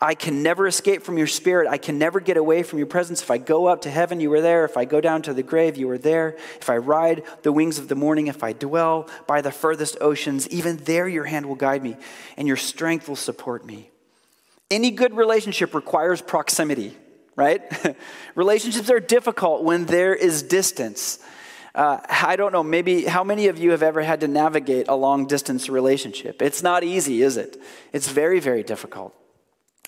I 0.03 0.15
can 0.15 0.43
never 0.43 0.67
escape 0.67 1.03
from 1.03 1.19
your 1.19 1.27
spirit. 1.27 1.69
I 1.69 1.77
can 1.77 1.99
never 1.99 2.21
get 2.21 2.39
away 2.39 2.63
from 2.63 2.79
your 2.79 2.87
presence. 2.87 3.21
If 3.21 3.31
I 3.31 3.37
go 3.37 3.67
up 3.67 3.83
to 3.83 3.91
heaven, 3.91 4.19
you 4.19 4.33
are 4.33 4.41
there. 4.41 4.65
If 4.65 4.79
I 4.79 4.87
go 4.87 4.99
down 5.01 5.21
to 5.23 5.35
the 5.35 5.43
grave, 5.43 5.77
you 5.77 5.91
are 5.91 5.99
there. 5.99 6.39
If 6.59 6.71
I 6.71 6.79
ride 6.79 7.23
the 7.43 7.53
wings 7.53 7.79
of 7.79 7.89
the 7.89 7.95
morning, 7.95 8.27
if 8.27 8.43
I 8.43 8.55
dwell 8.55 9.09
by 9.27 9.43
the 9.43 9.53
furthest 9.53 9.99
oceans, 10.01 10.49
even 10.49 10.79
there 10.79 11.07
your 11.07 11.25
hand 11.25 11.45
will 11.45 11.55
guide 11.55 11.83
me 11.83 11.97
and 12.39 12.49
your 12.49 12.57
strength 12.57 13.09
will 13.09 13.17
support 13.17 13.67
me. 13.67 13.91
Any 14.71 14.91
good 14.91 15.15
relationship 15.15 15.75
requires 15.75 16.23
proximity, 16.23 16.97
right? 17.37 17.61
Relationships 18.35 18.89
are 18.89 19.01
difficult 19.01 19.65
when 19.65 19.85
there 19.85 20.15
is 20.15 20.43
distance. 20.43 21.19
Uh, 21.75 21.99
I 22.09 22.37
don't 22.37 22.53
know, 22.53 22.63
maybe 22.63 23.05
how 23.05 23.23
many 23.23 23.49
of 23.49 23.59
you 23.59 23.73
have 23.73 23.83
ever 23.83 24.01
had 24.01 24.21
to 24.21 24.29
navigate 24.29 24.89
a 24.89 24.95
long 24.95 25.27
distance 25.27 25.69
relationship? 25.69 26.41
It's 26.41 26.63
not 26.63 26.85
easy, 26.85 27.21
is 27.21 27.37
it? 27.37 27.61
It's 27.93 28.09
very, 28.09 28.41
very 28.41 28.63
difficult. 28.63 29.15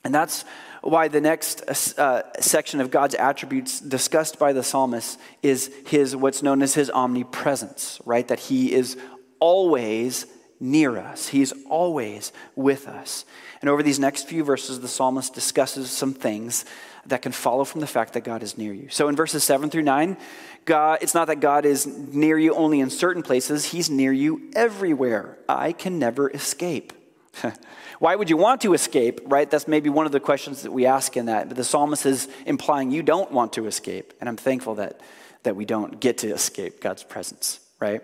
And 0.05 0.15
that's 0.15 0.45
why 0.83 1.09
the 1.09 1.21
next 1.21 1.63
uh, 1.99 2.23
section 2.41 2.81
of 2.81 2.91
God's 2.91 3.15
attributes 3.15 3.79
discussed 3.81 4.39
by 4.39 4.53
the 4.53 4.63
psalmist 4.63 5.19
is 5.43 5.73
his 5.87 6.17
what's 6.17 6.43
known 6.43 6.61
as 6.63 6.75
his 6.75 6.91
omnipresence, 6.91 8.01
right? 8.05 8.27
That 8.27 8.41
he 8.41 8.73
is 8.73 8.97
always 9.39 10.27
near 10.59 10.99
us. 10.99 11.29
He's 11.29 11.53
always 11.69 12.33
with 12.57 12.89
us. 12.89 13.25
And 13.61 13.71
over 13.71 13.83
these 13.83 13.99
next 13.99 14.29
few 14.29 14.43
verses, 14.43 14.81
the 14.81 14.89
psalmist 14.89 15.35
discusses 15.35 15.91
some 15.91 16.15
things 16.15 16.65
that 17.07 17.23
can 17.23 17.33
follow 17.33 17.65
from 17.65 17.81
the 17.81 17.87
fact 17.87 18.13
that 18.13 18.23
God 18.23 18.43
is 18.43 18.57
near 18.57 18.73
you. 18.73 18.89
So 18.89 19.09
in 19.09 19.17
verses 19.17 19.43
7 19.45 19.71
through 19.71 19.83
9, 19.83 20.17
God, 20.65 20.99
it's 21.03 21.15
not 21.15 21.27
that 21.27 21.41
God 21.41 21.65
is 21.65 21.87
near 21.87 22.39
you 22.39 22.55
only 22.55 22.79
in 22.81 22.91
certain 22.91 23.23
places, 23.23 23.67
He's 23.67 23.91
near 23.91 24.13
you 24.13 24.51
everywhere. 24.55 25.39
I 25.49 25.73
can 25.73 25.99
never 25.99 26.31
escape. 26.31 26.93
Why 27.99 28.17
would 28.17 28.31
you 28.31 28.37
want 28.37 28.61
to 28.63 28.75
escape, 28.75 29.21
right? 29.25 29.51
That's 29.51 29.69
maybe 29.69 29.89
one 29.89 30.07
of 30.07 30.13
the 30.13 30.21
questions 30.21 30.63
that 30.63 30.73
we 30.73 30.87
ask 30.87 31.17
in 31.17 31.27
that. 31.27 31.49
But 31.49 31.57
the 31.57 31.65
psalmist 31.65 32.07
is 32.07 32.29
implying 32.47 32.91
you 32.91 33.03
don't 33.03 33.31
want 33.31 33.55
to 33.55 33.67
escape. 33.67 34.13
And 34.21 34.29
I'm 34.29 34.37
thankful 34.37 34.77
that, 34.77 35.01
that 35.43 35.57
we 35.57 35.65
don't 35.65 36.01
get 36.01 36.19
to 36.19 36.33
escape 36.33 36.81
God's 36.81 37.03
presence, 37.03 37.61
right? 37.81 38.03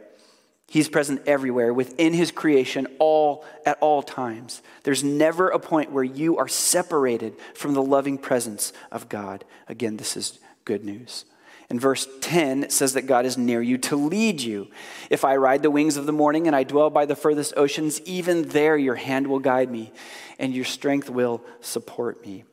He's 0.70 0.88
present 0.88 1.22
everywhere 1.26 1.72
within 1.72 2.12
his 2.12 2.30
creation 2.30 2.86
all 2.98 3.44
at 3.64 3.78
all 3.80 4.02
times. 4.02 4.60
There's 4.82 5.02
never 5.02 5.48
a 5.48 5.58
point 5.58 5.92
where 5.92 6.04
you 6.04 6.36
are 6.36 6.48
separated 6.48 7.36
from 7.54 7.72
the 7.72 7.82
loving 7.82 8.18
presence 8.18 8.74
of 8.92 9.08
God. 9.08 9.44
Again, 9.66 9.96
this 9.96 10.14
is 10.14 10.38
good 10.66 10.84
news. 10.84 11.24
In 11.70 11.78
verse 11.78 12.08
10, 12.22 12.64
it 12.64 12.72
says 12.72 12.94
that 12.94 13.06
God 13.06 13.26
is 13.26 13.36
near 13.36 13.60
you 13.60 13.76
to 13.78 13.96
lead 13.96 14.40
you. 14.40 14.68
If 15.10 15.24
I 15.24 15.36
ride 15.36 15.62
the 15.62 15.70
wings 15.70 15.98
of 15.98 16.06
the 16.06 16.12
morning 16.12 16.46
and 16.46 16.56
I 16.56 16.62
dwell 16.62 16.88
by 16.88 17.04
the 17.04 17.16
furthest 17.16 17.54
oceans, 17.56 18.00
even 18.02 18.48
there 18.48 18.76
your 18.76 18.94
hand 18.94 19.26
will 19.26 19.38
guide 19.38 19.70
me 19.70 19.92
and 20.38 20.54
your 20.54 20.64
strength 20.64 21.10
will 21.10 21.42
support 21.60 22.24
me. 22.24 22.44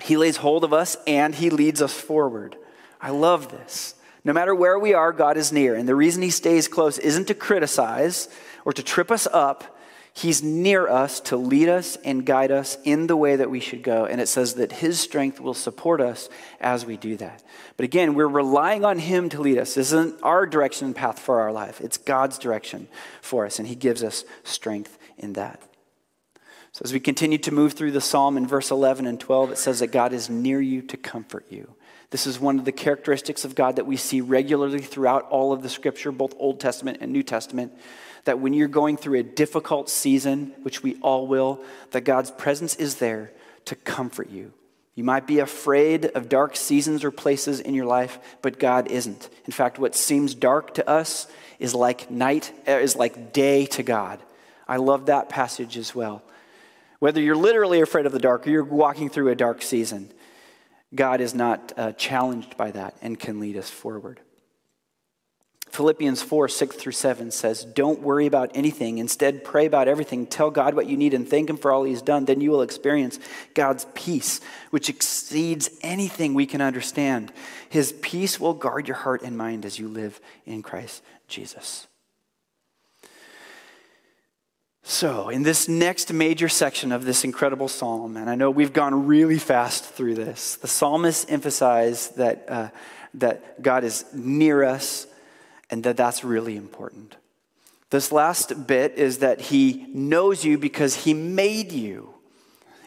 He 0.00 0.16
lays 0.16 0.36
hold 0.36 0.62
of 0.62 0.72
us 0.72 0.96
and 1.06 1.34
he 1.34 1.50
leads 1.50 1.82
us 1.82 1.92
forward. 1.92 2.56
I 3.00 3.10
love 3.10 3.50
this. 3.50 3.96
No 4.24 4.32
matter 4.32 4.54
where 4.54 4.78
we 4.78 4.94
are, 4.94 5.12
God 5.12 5.36
is 5.36 5.52
near. 5.52 5.74
And 5.74 5.88
the 5.88 5.96
reason 5.96 6.22
he 6.22 6.30
stays 6.30 6.68
close 6.68 6.98
isn't 6.98 7.26
to 7.26 7.34
criticize 7.34 8.28
or 8.64 8.72
to 8.72 8.82
trip 8.84 9.10
us 9.10 9.26
up, 9.32 9.78
He's 10.14 10.42
near 10.42 10.88
us 10.88 11.20
to 11.20 11.36
lead 11.38 11.70
us 11.70 11.96
and 12.04 12.26
guide 12.26 12.50
us 12.50 12.76
in 12.84 13.06
the 13.06 13.16
way 13.16 13.36
that 13.36 13.50
we 13.50 13.60
should 13.60 13.82
go. 13.82 14.04
And 14.04 14.20
it 14.20 14.28
says 14.28 14.54
that 14.54 14.72
His 14.72 15.00
strength 15.00 15.40
will 15.40 15.54
support 15.54 16.02
us 16.02 16.28
as 16.60 16.84
we 16.84 16.98
do 16.98 17.16
that. 17.16 17.42
But 17.78 17.84
again, 17.84 18.14
we're 18.14 18.28
relying 18.28 18.84
on 18.84 18.98
Him 18.98 19.30
to 19.30 19.40
lead 19.40 19.56
us. 19.56 19.74
This 19.74 19.92
isn't 19.92 20.22
our 20.22 20.44
direction 20.44 20.88
and 20.88 20.96
path 20.96 21.18
for 21.18 21.40
our 21.40 21.50
life, 21.50 21.80
it's 21.80 21.96
God's 21.96 22.38
direction 22.38 22.88
for 23.22 23.46
us. 23.46 23.58
And 23.58 23.66
He 23.66 23.74
gives 23.74 24.02
us 24.02 24.24
strength 24.44 24.98
in 25.16 25.32
that. 25.32 25.62
So 26.72 26.82
as 26.84 26.92
we 26.92 27.00
continue 27.00 27.38
to 27.38 27.52
move 27.52 27.72
through 27.72 27.92
the 27.92 28.00
psalm 28.00 28.36
in 28.36 28.46
verse 28.46 28.70
11 28.70 29.06
and 29.06 29.18
12, 29.18 29.52
it 29.52 29.58
says 29.58 29.80
that 29.80 29.88
God 29.88 30.12
is 30.12 30.28
near 30.28 30.60
you 30.60 30.82
to 30.82 30.96
comfort 30.96 31.46
you. 31.48 31.74
This 32.10 32.26
is 32.26 32.38
one 32.38 32.58
of 32.58 32.66
the 32.66 32.72
characteristics 32.72 33.46
of 33.46 33.54
God 33.54 33.76
that 33.76 33.86
we 33.86 33.96
see 33.96 34.20
regularly 34.20 34.80
throughout 34.80 35.26
all 35.30 35.54
of 35.54 35.62
the 35.62 35.70
scripture, 35.70 36.12
both 36.12 36.34
Old 36.38 36.60
Testament 36.60 36.98
and 37.00 37.12
New 37.12 37.22
Testament 37.22 37.72
that 38.24 38.38
when 38.38 38.52
you're 38.52 38.68
going 38.68 38.96
through 38.96 39.18
a 39.18 39.22
difficult 39.22 39.88
season, 39.88 40.54
which 40.62 40.82
we 40.82 40.96
all 40.96 41.26
will, 41.26 41.60
that 41.90 42.02
God's 42.02 42.30
presence 42.30 42.76
is 42.76 42.96
there 42.96 43.32
to 43.64 43.74
comfort 43.74 44.30
you. 44.30 44.52
You 44.94 45.04
might 45.04 45.26
be 45.26 45.38
afraid 45.38 46.06
of 46.06 46.28
dark 46.28 46.54
seasons 46.54 47.02
or 47.02 47.10
places 47.10 47.60
in 47.60 47.74
your 47.74 47.86
life, 47.86 48.18
but 48.42 48.58
God 48.58 48.90
isn't. 48.90 49.30
In 49.46 49.52
fact, 49.52 49.78
what 49.78 49.94
seems 49.94 50.34
dark 50.34 50.74
to 50.74 50.88
us 50.88 51.26
is 51.58 51.74
like 51.74 52.10
night, 52.10 52.52
uh, 52.68 52.72
is 52.72 52.94
like 52.94 53.32
day 53.32 53.66
to 53.66 53.82
God. 53.82 54.20
I 54.68 54.76
love 54.76 55.06
that 55.06 55.28
passage 55.28 55.76
as 55.78 55.94
well. 55.94 56.22
Whether 56.98 57.20
you're 57.20 57.36
literally 57.36 57.80
afraid 57.80 58.06
of 58.06 58.12
the 58.12 58.18
dark 58.18 58.46
or 58.46 58.50
you're 58.50 58.64
walking 58.64 59.08
through 59.08 59.30
a 59.30 59.34
dark 59.34 59.62
season, 59.62 60.12
God 60.94 61.20
is 61.20 61.34
not 61.34 61.72
uh, 61.76 61.92
challenged 61.92 62.56
by 62.56 62.70
that 62.72 62.94
and 63.00 63.18
can 63.18 63.40
lead 63.40 63.56
us 63.56 63.70
forward. 63.70 64.20
Philippians 65.72 66.20
4 66.20 66.48
6 66.48 66.76
through 66.76 66.92
7 66.92 67.30
says, 67.30 67.64
Don't 67.64 68.02
worry 68.02 68.26
about 68.26 68.50
anything. 68.54 68.98
Instead, 68.98 69.42
pray 69.42 69.64
about 69.64 69.88
everything. 69.88 70.26
Tell 70.26 70.50
God 70.50 70.74
what 70.74 70.86
you 70.86 70.98
need 70.98 71.14
and 71.14 71.26
thank 71.26 71.48
Him 71.48 71.56
for 71.56 71.72
all 71.72 71.84
He's 71.84 72.02
done. 72.02 72.26
Then 72.26 72.42
you 72.42 72.50
will 72.50 72.60
experience 72.60 73.18
God's 73.54 73.86
peace, 73.94 74.42
which 74.68 74.90
exceeds 74.90 75.70
anything 75.80 76.34
we 76.34 76.44
can 76.44 76.60
understand. 76.60 77.32
His 77.70 77.92
peace 78.02 78.38
will 78.38 78.52
guard 78.52 78.86
your 78.86 78.98
heart 78.98 79.22
and 79.22 79.38
mind 79.38 79.64
as 79.64 79.78
you 79.78 79.88
live 79.88 80.20
in 80.44 80.62
Christ 80.62 81.02
Jesus. 81.26 81.86
So, 84.82 85.30
in 85.30 85.42
this 85.42 85.68
next 85.68 86.12
major 86.12 86.50
section 86.50 86.92
of 86.92 87.06
this 87.06 87.24
incredible 87.24 87.68
psalm, 87.68 88.18
and 88.18 88.28
I 88.28 88.34
know 88.34 88.50
we've 88.50 88.74
gone 88.74 89.06
really 89.06 89.38
fast 89.38 89.84
through 89.84 90.16
this, 90.16 90.56
the 90.56 90.68
psalmist 90.68 91.30
emphasized 91.30 92.18
that, 92.18 92.44
uh, 92.46 92.68
that 93.14 93.62
God 93.62 93.84
is 93.84 94.04
near 94.12 94.64
us 94.64 95.06
and 95.72 95.82
that 95.84 95.96
that's 95.96 96.22
really 96.22 96.56
important. 96.56 97.16
This 97.90 98.12
last 98.12 98.66
bit 98.66 98.94
is 98.96 99.18
that 99.18 99.40
he 99.40 99.86
knows 99.92 100.44
you 100.44 100.58
because 100.58 100.94
he 100.94 101.14
made 101.14 101.72
you. 101.72 102.10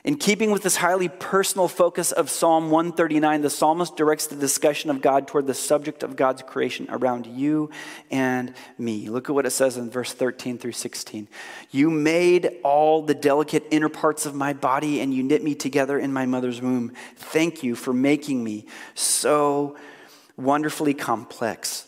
In 0.04 0.18
keeping 0.18 0.52
with 0.52 0.62
this 0.62 0.76
highly 0.76 1.10
personal 1.10 1.68
focus 1.68 2.12
of 2.12 2.30
Psalm 2.30 2.70
139, 2.70 3.42
the 3.42 3.50
psalmist 3.50 3.96
directs 3.96 4.28
the 4.28 4.36
discussion 4.36 4.92
of 4.92 5.02
God 5.02 5.28
toward 5.28 5.48
the 5.48 5.56
subject 5.56 6.04
of 6.04 6.16
God's 6.16 6.44
creation 6.44 6.86
around 6.92 7.26
you 7.26 7.72
and 8.12 8.54
me. 8.78 9.10
Look 9.10 9.30
at 9.30 9.34
what 9.34 9.48
it 9.48 9.52
says 9.52 9.78
in 9.78 9.90
verse 9.90 10.14
13 10.14 10.60
through 10.60 10.74
16. 10.74 11.28
You 11.72 11.90
made 11.90 12.52
all 12.64 13.02
the 13.02 13.16
delicate 13.16 13.66
inner 13.72 13.90
parts 13.90 14.28
of 14.28 14.36
my 14.36 14.54
body, 14.54 15.02
and 15.02 15.12
you 15.12 15.24
knit 15.24 15.44
me 15.44 15.56
together 15.56 15.98
in 15.98 16.14
my 16.14 16.28
mother's 16.28 16.62
womb. 16.62 16.94
Thank 17.16 17.64
you 17.64 17.74
for 17.74 17.94
making 17.94 18.44
me 18.44 18.68
so 18.94 19.76
wonderfully 20.38 20.94
complex. 20.94 21.88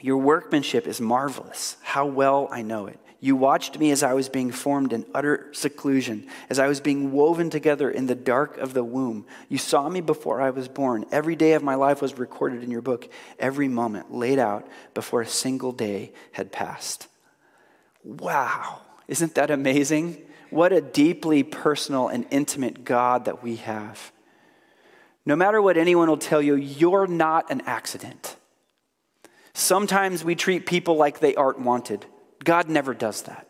Your 0.00 0.16
workmanship 0.16 0.86
is 0.86 1.00
marvelous. 1.00 1.76
How 1.82 2.06
well 2.06 2.48
I 2.50 2.62
know 2.62 2.86
it. 2.86 2.98
You 3.22 3.36
watched 3.36 3.78
me 3.78 3.90
as 3.90 4.02
I 4.02 4.14
was 4.14 4.30
being 4.30 4.50
formed 4.50 4.94
in 4.94 5.04
utter 5.14 5.50
seclusion, 5.52 6.26
as 6.48 6.58
I 6.58 6.68
was 6.68 6.80
being 6.80 7.12
woven 7.12 7.50
together 7.50 7.90
in 7.90 8.06
the 8.06 8.14
dark 8.14 8.56
of 8.56 8.72
the 8.72 8.82
womb. 8.82 9.26
You 9.50 9.58
saw 9.58 9.90
me 9.90 10.00
before 10.00 10.40
I 10.40 10.48
was 10.48 10.68
born. 10.68 11.04
Every 11.12 11.36
day 11.36 11.52
of 11.52 11.62
my 11.62 11.74
life 11.74 12.00
was 12.00 12.18
recorded 12.18 12.64
in 12.64 12.70
your 12.70 12.80
book, 12.80 13.10
every 13.38 13.68
moment 13.68 14.12
laid 14.12 14.38
out 14.38 14.66
before 14.94 15.20
a 15.20 15.26
single 15.26 15.72
day 15.72 16.12
had 16.32 16.50
passed. 16.50 17.08
Wow, 18.02 18.80
isn't 19.06 19.34
that 19.34 19.50
amazing? 19.50 20.22
What 20.48 20.72
a 20.72 20.80
deeply 20.80 21.42
personal 21.42 22.08
and 22.08 22.26
intimate 22.30 22.84
God 22.84 23.26
that 23.26 23.42
we 23.42 23.56
have. 23.56 24.12
No 25.26 25.36
matter 25.36 25.60
what 25.60 25.76
anyone 25.76 26.08
will 26.08 26.16
tell 26.16 26.40
you, 26.40 26.54
you're 26.54 27.06
not 27.06 27.50
an 27.50 27.60
accident. 27.66 28.36
Sometimes 29.52 30.24
we 30.24 30.34
treat 30.34 30.66
people 30.66 30.96
like 30.96 31.20
they 31.20 31.34
aren't 31.34 31.60
wanted. 31.60 32.06
God 32.44 32.68
never 32.68 32.94
does 32.94 33.22
that. 33.22 33.46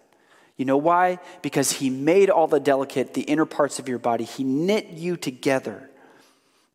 You 0.56 0.64
know 0.64 0.76
why? 0.76 1.18
Because 1.42 1.72
He 1.72 1.88
made 1.90 2.28
all 2.30 2.46
the 2.46 2.60
delicate, 2.60 3.14
the 3.14 3.22
inner 3.22 3.46
parts 3.46 3.78
of 3.78 3.88
your 3.88 3.98
body. 3.98 4.24
He 4.24 4.44
knit 4.44 4.88
you 4.88 5.16
together. 5.16 5.90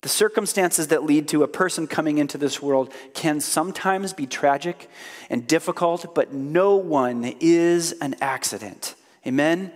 The 0.01 0.09
circumstances 0.09 0.87
that 0.89 1.03
lead 1.03 1.27
to 1.29 1.43
a 1.43 1.47
person 1.47 1.87
coming 1.87 2.19
into 2.19 2.37
this 2.37 2.61
world 2.61 2.93
can 3.13 3.41
sometimes 3.41 4.13
be 4.13 4.27
tragic 4.27 4.89
and 5.29 5.47
difficult, 5.47 6.13
but 6.13 6.31
no 6.31 6.75
one 6.75 7.35
is 7.39 7.93
an 7.93 8.15
accident. 8.21 8.95
Amen? 9.25 9.71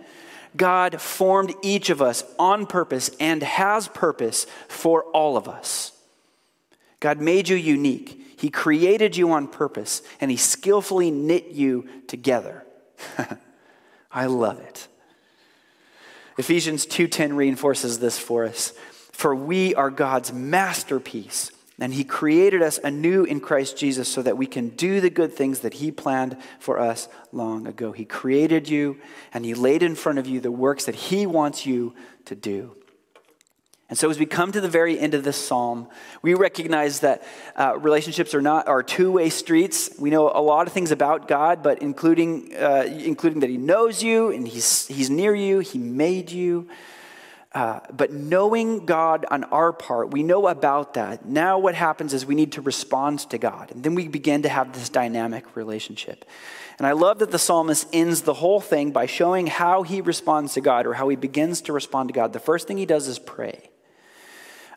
God 0.56 1.00
formed 1.00 1.54
each 1.62 1.90
of 1.90 2.00
us 2.00 2.22
on 2.38 2.66
purpose 2.66 3.10
and 3.20 3.42
has 3.42 3.88
purpose 3.88 4.46
for 4.68 5.04
all 5.06 5.36
of 5.36 5.48
us. 5.48 5.92
God 7.00 7.18
made 7.18 7.48
you 7.48 7.56
unique. 7.56 8.36
He 8.38 8.50
created 8.50 9.16
you 9.16 9.32
on 9.32 9.48
purpose 9.48 10.02
and 10.20 10.30
He 10.30 10.36
skillfully 10.36 11.10
knit 11.10 11.48
you 11.48 11.88
together. 12.06 12.64
I 14.12 14.26
love 14.26 14.60
it. 14.60 14.88
Ephesians 16.38 16.86
2:10 16.86 17.36
reinforces 17.36 17.98
this 17.98 18.18
for 18.18 18.44
us. 18.44 18.72
For 19.12 19.34
we 19.34 19.74
are 19.74 19.90
God's 19.90 20.32
masterpiece, 20.32 21.52
and 21.78 21.92
He 21.92 22.04
created 22.04 22.62
us 22.62 22.78
anew 22.82 23.24
in 23.24 23.40
Christ 23.40 23.76
Jesus 23.76 24.08
so 24.08 24.22
that 24.22 24.38
we 24.38 24.46
can 24.46 24.70
do 24.70 25.02
the 25.02 25.10
good 25.10 25.34
things 25.34 25.60
that 25.60 25.74
He 25.74 25.90
planned 25.90 26.38
for 26.58 26.78
us 26.78 27.08
long 27.30 27.66
ago. 27.66 27.92
He 27.92 28.06
created 28.06 28.70
you, 28.70 28.98
and 29.34 29.44
He 29.44 29.52
laid 29.52 29.82
in 29.82 29.94
front 29.94 30.18
of 30.18 30.26
you 30.26 30.40
the 30.40 30.50
works 30.50 30.86
that 30.86 30.94
He 30.94 31.26
wants 31.26 31.66
you 31.66 31.94
to 32.24 32.34
do. 32.34 32.74
And 33.90 33.98
so, 33.98 34.08
as 34.08 34.20
we 34.20 34.26
come 34.26 34.52
to 34.52 34.60
the 34.60 34.68
very 34.68 34.98
end 34.98 35.14
of 35.14 35.24
this 35.24 35.36
psalm, 35.36 35.88
we 36.22 36.34
recognize 36.34 37.00
that 37.00 37.24
uh, 37.56 37.76
relationships 37.76 38.34
are 38.36 38.40
not 38.40 38.68
are 38.68 38.84
two 38.84 39.10
way 39.10 39.30
streets. 39.30 39.90
We 39.98 40.10
know 40.10 40.30
a 40.32 40.40
lot 40.40 40.68
of 40.68 40.72
things 40.72 40.92
about 40.92 41.26
God, 41.26 41.64
but 41.64 41.82
including 41.82 42.54
uh, 42.54 42.84
including 42.88 43.40
that 43.40 43.50
He 43.50 43.56
knows 43.56 44.00
you 44.00 44.30
and 44.30 44.46
He's 44.46 44.86
He's 44.86 45.10
near 45.10 45.34
you. 45.34 45.58
He 45.58 45.78
made 45.78 46.30
you. 46.30 46.68
Uh, 47.52 47.80
but 47.92 48.12
knowing 48.12 48.86
God 48.86 49.26
on 49.28 49.42
our 49.44 49.72
part, 49.72 50.12
we 50.12 50.22
know 50.22 50.46
about 50.46 50.94
that. 50.94 51.26
Now, 51.26 51.58
what 51.58 51.74
happens 51.74 52.14
is 52.14 52.24
we 52.24 52.36
need 52.36 52.52
to 52.52 52.60
respond 52.60 53.18
to 53.30 53.38
God, 53.38 53.72
and 53.72 53.82
then 53.82 53.96
we 53.96 54.06
begin 54.06 54.42
to 54.42 54.48
have 54.48 54.72
this 54.72 54.88
dynamic 54.88 55.56
relationship. 55.56 56.24
And 56.78 56.86
I 56.86 56.92
love 56.92 57.18
that 57.18 57.32
the 57.32 57.40
psalmist 57.40 57.88
ends 57.92 58.22
the 58.22 58.34
whole 58.34 58.60
thing 58.60 58.92
by 58.92 59.06
showing 59.06 59.48
how 59.48 59.82
he 59.82 60.00
responds 60.00 60.54
to 60.54 60.60
God 60.60 60.86
or 60.86 60.94
how 60.94 61.08
he 61.08 61.16
begins 61.16 61.60
to 61.62 61.72
respond 61.72 62.08
to 62.08 62.12
God. 62.12 62.32
The 62.32 62.38
first 62.38 62.68
thing 62.68 62.78
he 62.78 62.86
does 62.86 63.08
is 63.08 63.18
pray. 63.18 63.69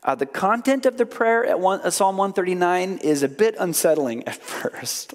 Uh, 0.04 0.16
the 0.16 0.26
content 0.26 0.86
of 0.86 0.98
the 0.98 1.06
prayer 1.06 1.46
at 1.46 1.60
one, 1.60 1.80
uh, 1.82 1.90
Psalm 1.90 2.18
139 2.18 2.98
is 3.00 3.24
a 3.24 3.30
bit 3.30 3.56
unsettling 3.58 4.24
at 4.28 4.36
first. 4.36 5.14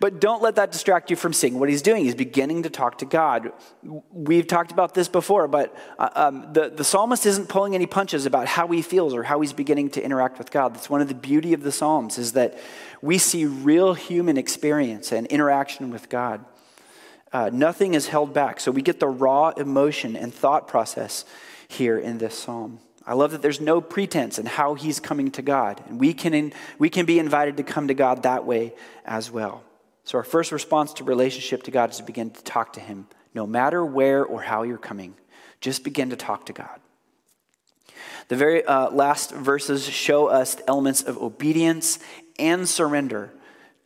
But 0.00 0.20
don't 0.20 0.40
let 0.40 0.54
that 0.56 0.70
distract 0.70 1.10
you 1.10 1.16
from 1.16 1.32
seeing 1.32 1.58
what 1.58 1.68
he's 1.68 1.82
doing. 1.82 2.04
He's 2.04 2.14
beginning 2.14 2.62
to 2.62 2.70
talk 2.70 2.98
to 2.98 3.04
God. 3.04 3.52
We've 3.82 4.46
talked 4.46 4.70
about 4.70 4.94
this 4.94 5.08
before, 5.08 5.48
but 5.48 5.76
uh, 5.98 6.10
um, 6.14 6.52
the, 6.52 6.68
the 6.70 6.84
psalmist 6.84 7.26
isn't 7.26 7.48
pulling 7.48 7.74
any 7.74 7.86
punches 7.86 8.24
about 8.24 8.46
how 8.46 8.68
he 8.68 8.80
feels 8.80 9.12
or 9.12 9.24
how 9.24 9.40
he's 9.40 9.52
beginning 9.52 9.90
to 9.90 10.02
interact 10.02 10.38
with 10.38 10.52
God. 10.52 10.74
That's 10.74 10.88
one 10.88 11.00
of 11.00 11.08
the 11.08 11.14
beauty 11.14 11.52
of 11.52 11.62
the 11.62 11.72
Psalms 11.72 12.16
is 12.16 12.32
that 12.32 12.58
we 13.02 13.18
see 13.18 13.44
real 13.44 13.94
human 13.94 14.36
experience 14.36 15.10
and 15.10 15.26
interaction 15.26 15.90
with 15.90 16.08
God. 16.08 16.44
Uh, 17.32 17.50
nothing 17.52 17.94
is 17.94 18.06
held 18.06 18.32
back. 18.32 18.60
So 18.60 18.70
we 18.70 18.82
get 18.82 19.00
the 19.00 19.08
raw 19.08 19.50
emotion 19.50 20.14
and 20.16 20.32
thought 20.32 20.68
process 20.68 21.24
here 21.66 21.98
in 21.98 22.18
this 22.18 22.38
psalm. 22.38 22.78
I 23.08 23.14
love 23.14 23.30
that 23.30 23.40
there's 23.40 23.60
no 23.60 23.80
pretense 23.80 24.38
in 24.38 24.44
how 24.44 24.74
he's 24.74 25.00
coming 25.00 25.30
to 25.30 25.40
God. 25.40 25.82
And 25.88 25.98
we 25.98 26.12
can, 26.12 26.34
in, 26.34 26.52
we 26.78 26.90
can 26.90 27.06
be 27.06 27.18
invited 27.18 27.56
to 27.56 27.62
come 27.62 27.88
to 27.88 27.94
God 27.94 28.24
that 28.24 28.44
way 28.44 28.74
as 29.06 29.30
well. 29.30 29.64
So, 30.04 30.18
our 30.18 30.24
first 30.24 30.52
response 30.52 30.92
to 30.94 31.04
relationship 31.04 31.62
to 31.62 31.70
God 31.70 31.88
is 31.90 31.96
to 31.96 32.02
begin 32.02 32.30
to 32.30 32.44
talk 32.44 32.74
to 32.74 32.80
him, 32.80 33.06
no 33.34 33.46
matter 33.46 33.82
where 33.82 34.22
or 34.22 34.42
how 34.42 34.62
you're 34.62 34.76
coming. 34.76 35.14
Just 35.62 35.84
begin 35.84 36.10
to 36.10 36.16
talk 36.16 36.44
to 36.46 36.52
God. 36.52 36.80
The 38.28 38.36
very 38.36 38.62
uh, 38.62 38.90
last 38.90 39.30
verses 39.30 39.88
show 39.88 40.26
us 40.26 40.58
elements 40.68 41.00
of 41.00 41.16
obedience 41.16 41.98
and 42.38 42.68
surrender 42.68 43.32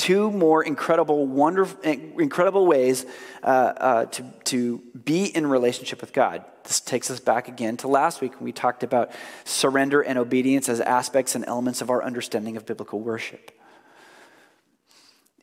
two 0.03 0.33
more 0.33 0.65
incredible, 0.65 1.29
wonderful, 1.29 1.81
incredible 1.85 2.67
ways 2.67 3.07
uh, 3.45 3.47
uh, 3.47 4.05
to, 4.07 4.25
to 4.43 4.79
be 5.05 5.27
in 5.27 5.47
relationship 5.47 6.01
with 6.01 6.13
God. 6.13 6.45
This 6.65 6.81
takes 6.81 7.09
us 7.09 7.21
back 7.21 7.47
again 7.47 7.77
to 7.79 7.87
last 7.87 8.21
week 8.21 8.35
when 8.35 8.45
we 8.45 8.51
talked 8.51 8.83
about 8.83 9.13
surrender 9.45 10.01
and 10.03 10.19
obedience 10.19 10.69
as 10.69 10.81
aspects 10.81 11.37
and 11.37 11.45
elements 11.45 11.83
of 11.83 11.89
our 11.89 12.03
understanding 12.03 12.57
of 12.57 12.67
biblical 12.67 12.99
worship. 12.99 13.53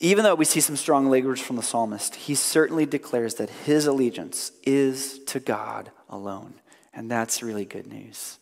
Even 0.01 0.25
though 0.25 0.35
we 0.35 0.43
see 0.43 0.59
some 0.59 0.75
strong 0.75 1.09
language 1.09 1.41
from 1.41 1.55
the 1.55 1.63
psalmist, 1.63 2.15
he 2.15 2.35
certainly 2.35 2.85
declares 2.85 3.35
that 3.35 3.49
his 3.49 3.85
allegiance 3.85 4.51
is 4.63 5.19
to 5.19 5.39
God 5.39 5.89
alone. 6.09 6.55
And 6.93 7.09
that's 7.09 7.41
really 7.41 7.63
good 7.63 7.87
news. 7.87 8.39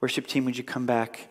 Worship 0.00 0.26
team, 0.26 0.46
would 0.46 0.56
you 0.56 0.64
come 0.64 0.86
back? 0.86 1.28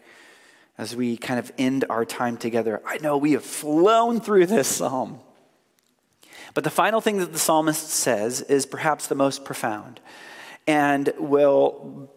As 0.77 0.95
we 0.95 1.17
kind 1.17 1.39
of 1.39 1.51
end 1.57 1.85
our 1.89 2.05
time 2.05 2.37
together. 2.37 2.81
I 2.85 2.97
know 2.99 3.17
we 3.17 3.31
have 3.31 3.43
flown 3.43 4.19
through 4.19 4.45
this 4.45 4.67
psalm. 4.67 5.19
But 6.53 6.63
the 6.63 6.69
final 6.69 7.01
thing 7.01 7.17
that 7.17 7.33
the 7.33 7.39
psalmist 7.39 7.89
says 7.89 8.41
is 8.41 8.65
perhaps 8.65 9.07
the 9.07 9.15
most 9.15 9.45
profound 9.45 9.99
and 10.67 11.11
will 11.17 12.09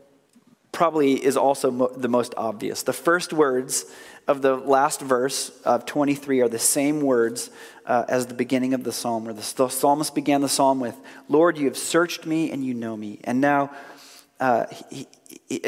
probably 0.72 1.14
is 1.24 1.36
also 1.36 1.70
mo- 1.70 1.92
the 1.96 2.08
most 2.08 2.34
obvious. 2.36 2.82
The 2.82 2.92
first 2.92 3.32
words 3.32 3.84
of 4.28 4.42
the 4.42 4.56
last 4.56 5.00
verse 5.00 5.50
of 5.64 5.86
23 5.86 6.40
are 6.40 6.48
the 6.48 6.58
same 6.58 7.00
words 7.00 7.50
uh, 7.86 8.04
as 8.08 8.26
the 8.26 8.34
beginning 8.34 8.74
of 8.74 8.84
the 8.84 8.92
psalm, 8.92 9.24
where 9.24 9.34
the, 9.34 9.54
the, 9.56 9.68
psalmist 9.68 10.14
began 10.14 10.40
the 10.40 10.48
psalm 10.48 10.80
with, 10.80 10.96
Lord, 11.28 11.58
you 11.58 11.66
have 11.66 11.76
searched 11.76 12.26
me 12.26 12.50
and 12.52 12.64
you 12.64 12.74
know 12.74 12.96
me. 12.96 13.20
And 13.24 13.40
now, 13.40 13.72
uh, 14.38 14.66
he, 14.90 15.06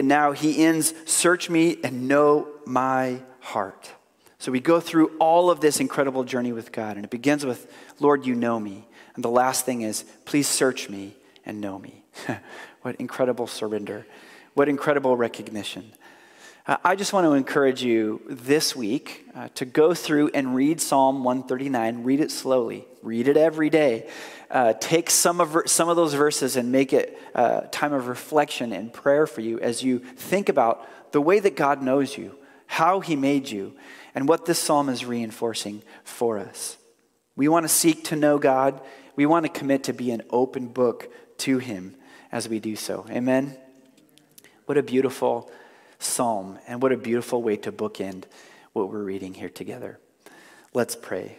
now 0.03 0.33
he 0.33 0.65
ends, 0.65 0.95
Search 1.05 1.51
me 1.51 1.79
and 1.83 2.09
know 2.09 2.49
my 2.65 3.21
heart. 3.41 3.91
So 4.39 4.51
we 4.51 4.61
go 4.61 4.81
through 4.81 5.17
all 5.19 5.51
of 5.51 5.61
this 5.61 5.79
incredible 5.79 6.25
journey 6.25 6.53
with 6.53 6.73
God, 6.73 6.97
and 6.97 7.05
it 7.05 7.11
begins 7.11 7.47
with, 7.47 7.73
Lord, 8.01 8.27
you 8.27 8.35
know 8.35 8.59
me. 8.59 8.85
And 9.15 9.23
the 9.23 9.31
last 9.31 9.65
thing 9.65 9.83
is, 9.83 10.05
please 10.25 10.49
search 10.49 10.89
me 10.89 11.15
and 11.47 11.61
know 11.61 11.79
me. 11.79 12.03
what 12.83 12.97
incredible 12.97 13.47
surrender. 13.47 14.07
What 14.55 14.69
incredible 14.69 15.17
recognition. 15.17 15.93
Uh, 16.65 16.77
I 16.85 16.95
just 16.95 17.13
want 17.13 17.25
to 17.25 17.33
encourage 17.33 17.83
you 17.83 18.23
this 18.29 18.77
week 18.77 19.27
uh, 19.35 19.49
to 19.57 19.65
go 19.65 19.95
through 19.95 20.31
and 20.33 20.55
read 20.55 20.81
Psalm 20.81 21.25
139. 21.25 22.05
Read 22.05 22.21
it 22.21 22.31
slowly, 22.31 22.87
read 23.03 23.27
it 23.27 23.37
every 23.37 23.69
day. 23.69 24.09
Uh, 24.49 24.73
take 24.75 25.11
some 25.11 25.41
of, 25.41 25.57
some 25.67 25.89
of 25.89 25.97
those 25.97 26.15
verses 26.15 26.55
and 26.55 26.71
make 26.71 26.93
it 26.93 27.19
a 27.35 27.39
uh, 27.39 27.67
time 27.73 27.93
of 27.93 28.07
reflection 28.07 28.73
and 28.73 28.93
prayer 28.93 29.27
for 29.27 29.41
you 29.41 29.59
as 29.59 29.83
you 29.83 29.99
think 29.99 30.49
about 30.49 30.87
the 31.11 31.21
way 31.21 31.41
that 31.41 31.57
God 31.57 31.83
knows 31.83 32.17
you, 32.17 32.37
how 32.69 33.01
he 33.01 33.17
made 33.17 33.51
you, 33.51 33.75
and 34.15 34.29
what 34.29 34.45
this 34.45 34.61
psalm 34.61 34.89
is 34.89 35.05
reinforcing 35.05 35.83
for 36.05 36.39
us. 36.39 36.77
We 37.35 37.49
want 37.49 37.65
to 37.65 37.69
seek 37.69 38.05
to 38.05 38.17
know 38.17 38.39
God. 38.39 38.81
We 39.17 39.27
want 39.27 39.47
to 39.47 39.49
commit 39.49 39.83
to 39.85 39.93
be 39.93 40.13
an 40.13 40.23
open 40.31 40.69
book 40.69 41.13
to 41.39 41.59
him 41.59 41.97
as 42.31 42.49
we 42.49 42.61
do 42.61 42.77
so. 42.77 43.05
Amen? 43.11 43.57
What 44.67 44.79
a 44.79 44.83
beautiful 44.85 45.51
psalm, 46.03 46.59
and 46.67 46.83
what 46.83 46.93
a 46.93 46.97
beautiful 46.97 47.43
way 47.43 47.57
to 47.57 47.73
bookend 47.73 48.25
what 48.73 48.91
we're 48.91 49.03
reading 49.03 49.35
here 49.35 49.49
together. 49.49 49.99
Let's 50.75 50.97
pray. 50.97 51.39